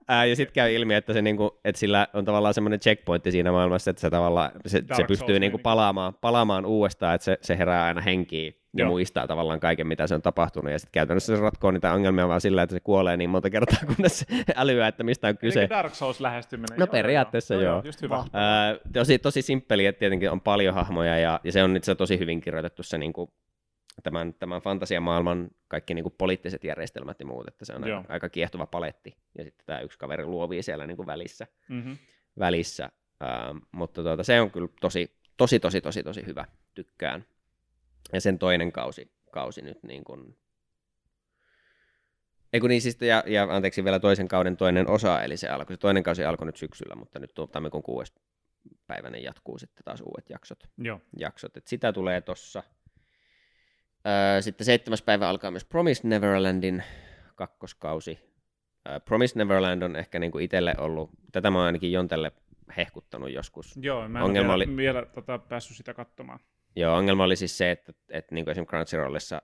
[0.08, 3.52] Ää, ja sitten käy ilmi, että, se niinku, että sillä on tavallaan semmoinen checkpointti siinä
[3.52, 7.84] maailmassa, että se tavallaan se, se pystyy niinku palaamaan, palaamaan uudestaan, että se, se herää
[7.84, 8.90] aina henkiin ja Joo.
[8.90, 10.72] muistaa tavallaan kaiken, mitä se on tapahtunut.
[10.72, 13.78] Ja sitten käytännössä se ratkoo niitä ongelmia vaan sillä, että se kuolee niin monta kertaa,
[13.96, 15.60] kunnes se älyää, että mistä on kyse.
[15.60, 16.78] Eli Dark Souls lähestyminen.
[16.78, 17.82] No periaatteessa joo.
[17.84, 18.24] Just hyvä.
[18.32, 22.18] Ää, tosi, tosi simppeli, että tietenkin on paljon hahmoja ja, ja se on itse tosi
[22.18, 23.30] hyvin kirjoitettu se niin kuin,
[24.02, 28.04] tämän, tämän fantasiamaailman kaikki niin kuin poliittiset järjestelmät ja muut, että se on Joo.
[28.08, 29.16] aika, kiehtova paletti.
[29.38, 31.46] Ja sitten tämä yksi kaveri luovii siellä niin kuin välissä.
[31.68, 31.96] Mm-hmm.
[32.38, 32.90] välissä.
[33.20, 36.44] Ää, mutta tuota, se on kyllä tosi, tosi, tosi, tosi, tosi hyvä.
[36.74, 37.24] Tykkään.
[38.12, 40.38] Ja sen toinen kausi, kausi nyt niin kuin...
[42.52, 45.74] Ei kun niin siis, ja, ja anteeksi vielä toisen kauden toinen osa, eli se alkoi,
[45.74, 48.12] se toinen kausi alkoi nyt syksyllä, mutta nyt tuo tammikuun kuudes
[48.86, 50.58] päiväinen jatkuu sitten taas uudet jaksot.
[50.78, 51.00] Joo.
[51.18, 51.56] jaksot.
[51.56, 52.62] Et sitä tulee tossa.
[54.06, 56.82] Öö, sitten seitsemäs päivä alkaa myös Promised Neverlandin
[57.34, 58.18] kakkoskausi.
[58.88, 62.32] Öö, Promised Neverland on ehkä niinku itselle ollut, tätä mä oon ainakin Jontelle
[62.76, 63.76] hehkuttanut joskus.
[63.76, 66.40] Joo, mä en Ongelma ole vielä, oli- vielä tota, päässyt sitä katsomaan.
[66.76, 69.42] Joo, ongelma oli siis se, että, että niinku esimerkiksi Crunchyrollissa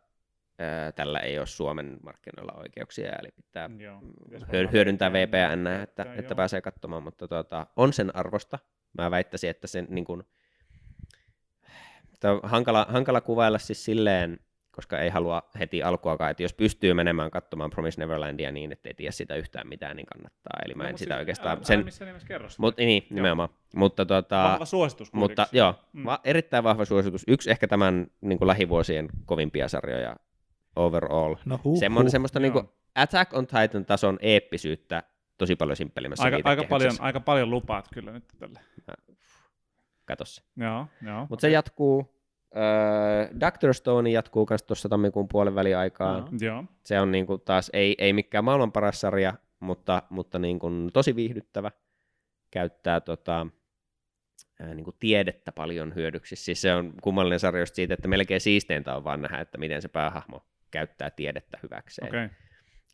[0.60, 4.00] öö, tällä ei ole Suomen markkinoilla oikeuksia, eli pitää Joo.
[4.24, 6.36] pitäisi hyö- hyödyntää VPN että, että joo.
[6.36, 8.58] pääsee katsomaan, mutta tuota, on sen arvosta.
[8.98, 10.22] Mä väittäisin, että sen niin kuin,
[12.24, 14.40] on hankala, hankala kuvailla siis silleen,
[14.80, 18.94] koska ei halua heti alkuakaan, että jos pystyy menemään katsomaan Promise Neverlandia niin, että ei
[18.94, 20.58] tiedä sitä yhtään mitään, niin kannattaa.
[20.64, 21.56] Eli mä No, en sitä siis oikeastaan...
[21.56, 22.62] Älä, sen, missään nimessä kerro sitä.
[22.62, 23.48] mut, niin, nimenomaan.
[23.76, 25.58] Mutta, tota, Vahva suositus mutta kuitenkin.
[25.58, 26.04] joo, Mm.
[26.04, 27.24] va- erittäin vahva suositus.
[27.28, 30.16] Yksi ehkä tämän niin kuin lähivuosien kovimpia sarjoja
[30.76, 31.34] overall.
[31.44, 32.12] No huh, Semmoinen, huh.
[32.12, 32.42] semmoista Joo.
[32.42, 35.02] niin kuin Attack on Titan tason eeppisyyttä
[35.38, 38.60] tosi paljon simppelimmässä aika, aika, paljon, aika paljon lupaat kyllä nyt tälle.
[40.04, 40.42] Kato se.
[40.56, 41.26] Joo, joo.
[41.30, 42.19] Mutta se jatkuu.
[42.57, 46.28] Öö, Doctor Stone jatkuu myös tuossa tammikuun puolen väliaikaan.
[46.40, 46.55] Joo.
[46.55, 51.16] Joo, Se on niinku taas, ei, ei mikään maailman paras sarja, mutta, mutta niinku tosi
[51.16, 51.70] viihdyttävä.
[52.51, 53.46] Käyttää tota,
[54.61, 56.36] ää, niin kuin tiedettä paljon hyödyksi.
[56.36, 59.82] Siis se on kummallinen sarja just siitä, että melkein siisteintä on vaan nähdä, että miten
[59.82, 62.09] se päähahmo käyttää tiedettä hyväkseen.
[62.09, 62.28] Okei.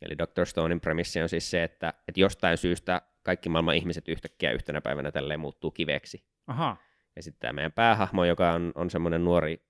[0.01, 0.45] Eli Dr.
[0.45, 5.11] Stonein premissi on siis se, että, että jostain syystä kaikki maailman ihmiset yhtäkkiä yhtenä päivänä
[5.11, 6.23] tälleen muuttuu kiveksi.
[6.47, 6.77] Aha.
[7.17, 9.61] Ja sitten tämä meidän päähahmo, joka on, on semmoinen nuori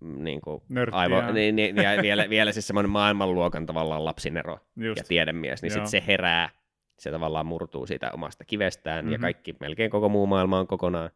[0.00, 0.62] mm, niin kuin
[0.92, 4.96] aivo, niin, niin, ja vielä, vielä siis semmoinen maailmanluokan tavallaan lapsinero Just.
[4.98, 6.48] ja tiedemies, niin sitten se herää,
[6.98, 9.12] se tavallaan murtuu siitä omasta kivestään, mm-hmm.
[9.12, 9.22] ja Mhm.
[9.22, 11.10] kaikki, melkein koko muu maailma on kokonaan,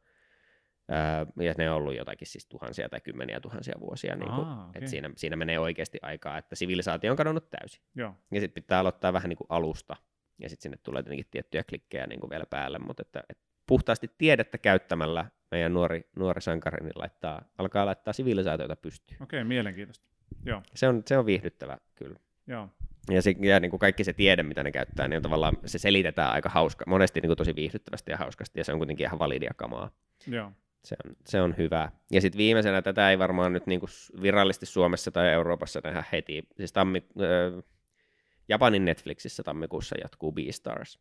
[0.88, 4.66] ää, ja ne on ollut jotakin siis tuhansia tai kymmeniä tuhansia vuosia, niin kuin, Aa,
[4.68, 4.78] okei.
[4.78, 7.82] että siinä, siinä menee oikeasti aikaa, että sivilisaatio on kadonnut täysin.
[7.94, 8.14] Joo.
[8.30, 9.96] Ja sitten pitää aloittaa vähän niin kuin alusta,
[10.38, 14.10] ja sitten sinne tulee tietenkin tiettyjä klikkejä niin kuin vielä päälle, mutta että, että puhtaasti
[14.18, 19.22] tiedettä käyttämällä meidän nuori, nuori sankari niin laittaa, alkaa laittaa sivilisaatioita pystyyn.
[19.22, 20.06] Okei, mielenkiintoista.
[20.46, 20.62] Joo.
[20.74, 22.18] Se on, se on viihdyttävä kyllä.
[22.46, 22.68] Joo.
[23.10, 26.32] Ja, se, ja niin kuin kaikki se tiede, mitä ne käyttää, niin tavallaan se selitetään
[26.32, 29.50] aika hauska, monesti niin kuin tosi viihdyttävästi ja hauskasti, ja se on kuitenkin ihan validia
[29.56, 29.90] kamaa.
[30.26, 30.52] Joo.
[30.84, 31.92] Se on, se on hyvä.
[32.10, 33.90] Ja sitten viimeisenä, tätä ei varmaan nyt niin kuin
[34.22, 37.64] virallisesti Suomessa tai Euroopassa nähdä heti, siis tammi, äh,
[38.48, 40.98] Japanin Netflixissä tammikuussa jatkuu Beastars.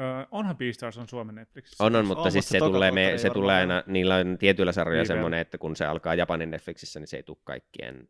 [0.00, 1.84] Öö, onhan Beastars on Suomen Netflixissä.
[1.84, 4.72] On, on, On, mutta mutta siis se tulee, me, se tulee aina, niillä on tietyillä
[4.72, 5.14] sarjoilla Viiveellä.
[5.18, 8.08] semmoinen, että kun se alkaa Japanin Netflixissä, niin se ei tule kaikkien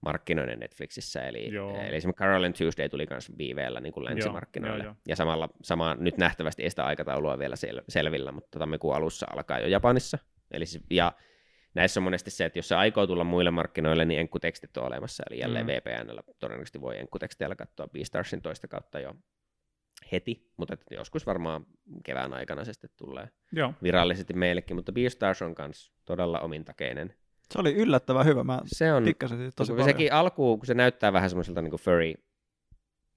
[0.00, 1.22] markkinoiden Netflixissä.
[1.22, 1.70] Eli, Joo.
[1.80, 4.84] eli esimerkiksi Carol and Tuesday tuli myös viiveellä niin kuin länsimarkkinoille.
[4.84, 4.96] joo, joo.
[5.08, 9.58] Ja samalla, sama, nyt nähtävästi ei sitä aikataulua vielä sel, selvillä, mutta tammikuun alussa alkaa
[9.58, 10.18] jo Japanissa.
[10.50, 11.12] Eli siis, ja
[11.74, 15.22] näissä on monesti se, että jos se aikoo tulla muille markkinoille, niin enkkutekstit on olemassa.
[15.30, 15.72] Eli jälleen Mm.
[15.72, 15.76] mm.
[15.76, 19.14] VPNllä todennäköisesti voi enkkuteksteillä katsoa Beastarsin toista kautta jo
[20.12, 21.66] heti, mutta että joskus varmaan
[22.04, 23.74] kevään aikana se sitten tulee Joo.
[23.82, 27.14] virallisesti meillekin, mutta Beastars on myös todella omintakeinen.
[27.52, 28.44] Se oli yllättävän hyvä.
[28.44, 29.88] Mä Se on, tikkasin siitä tosi paljon.
[29.88, 31.72] sekin alkuun, kun se näyttää vähän semmoiselta niin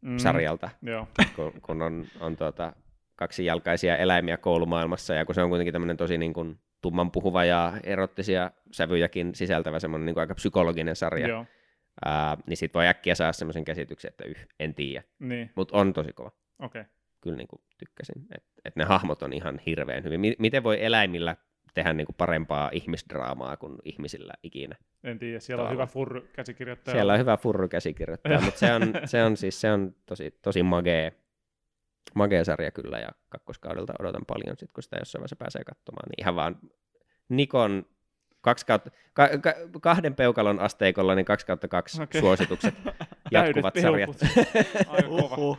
[0.02, 0.88] furry-sarjalta, Mm.
[0.92, 1.08] Joo.
[1.36, 2.74] kun, kun on, on tuota,
[3.16, 7.74] kaksijalkaisia eläimiä koulumaailmassa, ja kun se on kuitenkin tämmöinen tosi niin kuin tumman puhuva ja
[7.84, 11.46] erottisia sävyjäkin sisältävä semmoinen niin kuin aika psykologinen sarja, Joo.
[12.06, 15.52] ää, niin sit voi äkkiä saada semmoisen käsityksen, että yh, en tiedä, Niin.
[15.56, 16.32] mutta on tosi kova.
[16.60, 16.84] Okei.
[17.22, 20.20] Kyllä niin kuin tykkäsin, että et ne hahmot on ihan hirveän hyvin.
[20.20, 21.36] Mi- miten voi eläimillä
[21.74, 24.76] tehdä niin kuin parempaa ihmisdraamaa kuin ihmisillä ikinä?
[25.04, 25.40] En tiedä.
[25.40, 26.96] Siellä on hyvä furry käsikirjoittaja.
[26.96, 30.64] Siellä on hyvä furru käsikirjoittaja, mutta se on, se on siis se on tosi, tosi
[30.64, 31.14] magee,
[32.16, 36.10] magee sarja kyllä ja kakkoskaudelta odotan paljon sit, kun sitä jossain vaiheessa pääsee katsomaan.
[36.10, 36.60] Niin ihan vaan
[37.30, 37.86] Nikon
[38.42, 42.22] kaksi kautta, ka, ka, kahden peukalon asteikolla niin kaksi kautta kaksi Okei.
[42.22, 42.76] suositukset
[43.32, 44.10] jatkuvat sarjat.
[44.88, 45.58] Aika kova.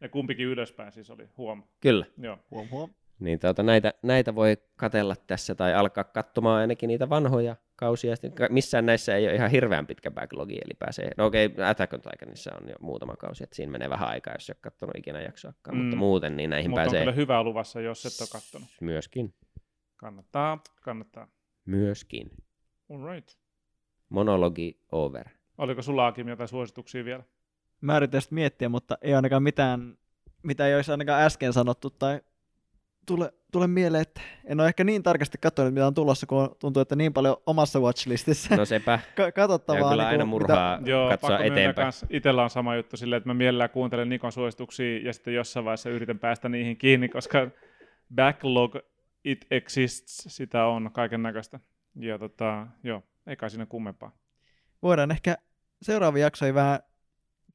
[0.00, 1.62] Ja kumpikin ylöspäin siis oli huom.
[1.80, 2.06] Kyllä.
[2.18, 2.38] Joo.
[2.50, 2.90] Huom, huom.
[3.18, 8.16] Niin tuota, näitä, näitä voi katella tässä tai alkaa katsomaan ainakin niitä vanhoja kausia.
[8.16, 11.92] Sitten missään näissä ei ole ihan hirveän pitkä backlogi, eli pääsee, no okei, okay, Attack
[11.92, 14.96] on Titanissa on jo muutama kausi, että siinä menee vähän aikaa, jos ei ole katsonut
[14.96, 15.82] ikinä jaksoakaan, mm.
[15.82, 18.68] mutta muuten niin näihin Mutta on pääsee kyllä hyvää luvassa, jos et ole kattonut.
[18.80, 19.34] myöskin.
[19.96, 21.28] Kannattaa, kannattaa.
[21.66, 22.30] Myöskin.
[22.90, 23.30] All right.
[24.08, 25.28] Monologi over.
[25.58, 27.22] Oliko sulla Akim jotain suosituksia vielä?
[27.80, 29.98] Mä yritän sitä miettiä, mutta ei ainakaan mitään,
[30.42, 32.20] mitä ei olisi ainakaan äsken sanottu tai
[33.06, 36.80] tule, tule mieleen, että en ole ehkä niin tarkasti katsonut, mitä on tulossa, kun tuntuu,
[36.80, 39.90] että niin paljon omassa watchlistissa No sepä, ka- ja katsottavaa.
[39.90, 41.84] kyllä niin aina murhaa Joo, katsoa eteenpäin.
[41.86, 45.64] kans, itellä on sama juttu silleen, että mä mielellään kuuntelen Nikon suosituksia ja sitten jossain
[45.64, 47.50] vaiheessa yritän päästä niihin kiinni, koska
[48.14, 48.76] backlog
[49.24, 51.60] it exists, sitä on kaiken näköistä.
[51.94, 54.12] Ja tota, joo, ei kai siinä kummempaa.
[54.82, 55.36] voidaan ehkä
[55.82, 56.80] seuraava jakso vähän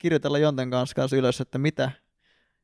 [0.01, 1.91] kirjoitella Jonten kanssa, kanssa ylös, että mitä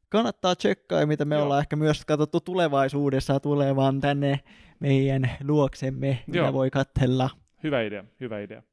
[0.10, 1.44] kannattaa tsekkaa ja mitä me Joo.
[1.44, 4.40] ollaan ehkä myös katsottu tulevaisuudessa tulevan tänne
[4.80, 6.54] meidän luoksemme, mitä Joo.
[6.54, 7.30] voi katsella.
[7.64, 8.64] Hyvä idea, hyvä idea.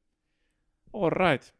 [0.93, 1.55] All right,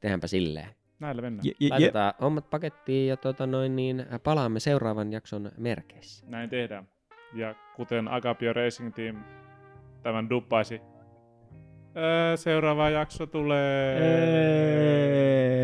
[0.00, 0.68] tehdäänpä silleen.
[0.98, 1.46] näillä mennään.
[1.46, 6.26] Je, je, je, Laitetaan hommat pakettiin ja tota noin, niin palaamme seuraavan jakson merkeissä.
[6.28, 6.88] Näin tehdään.
[7.34, 9.24] Ja kuten Agapio Racing Team
[10.02, 10.80] tämän duppaisi,
[12.36, 13.98] seuraava jakso tulee...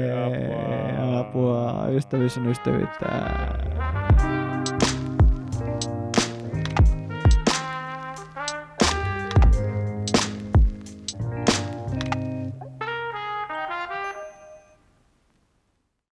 [0.05, 1.21] Ei, Apua.
[1.21, 3.07] apua, ystävyys on ystävyyttä.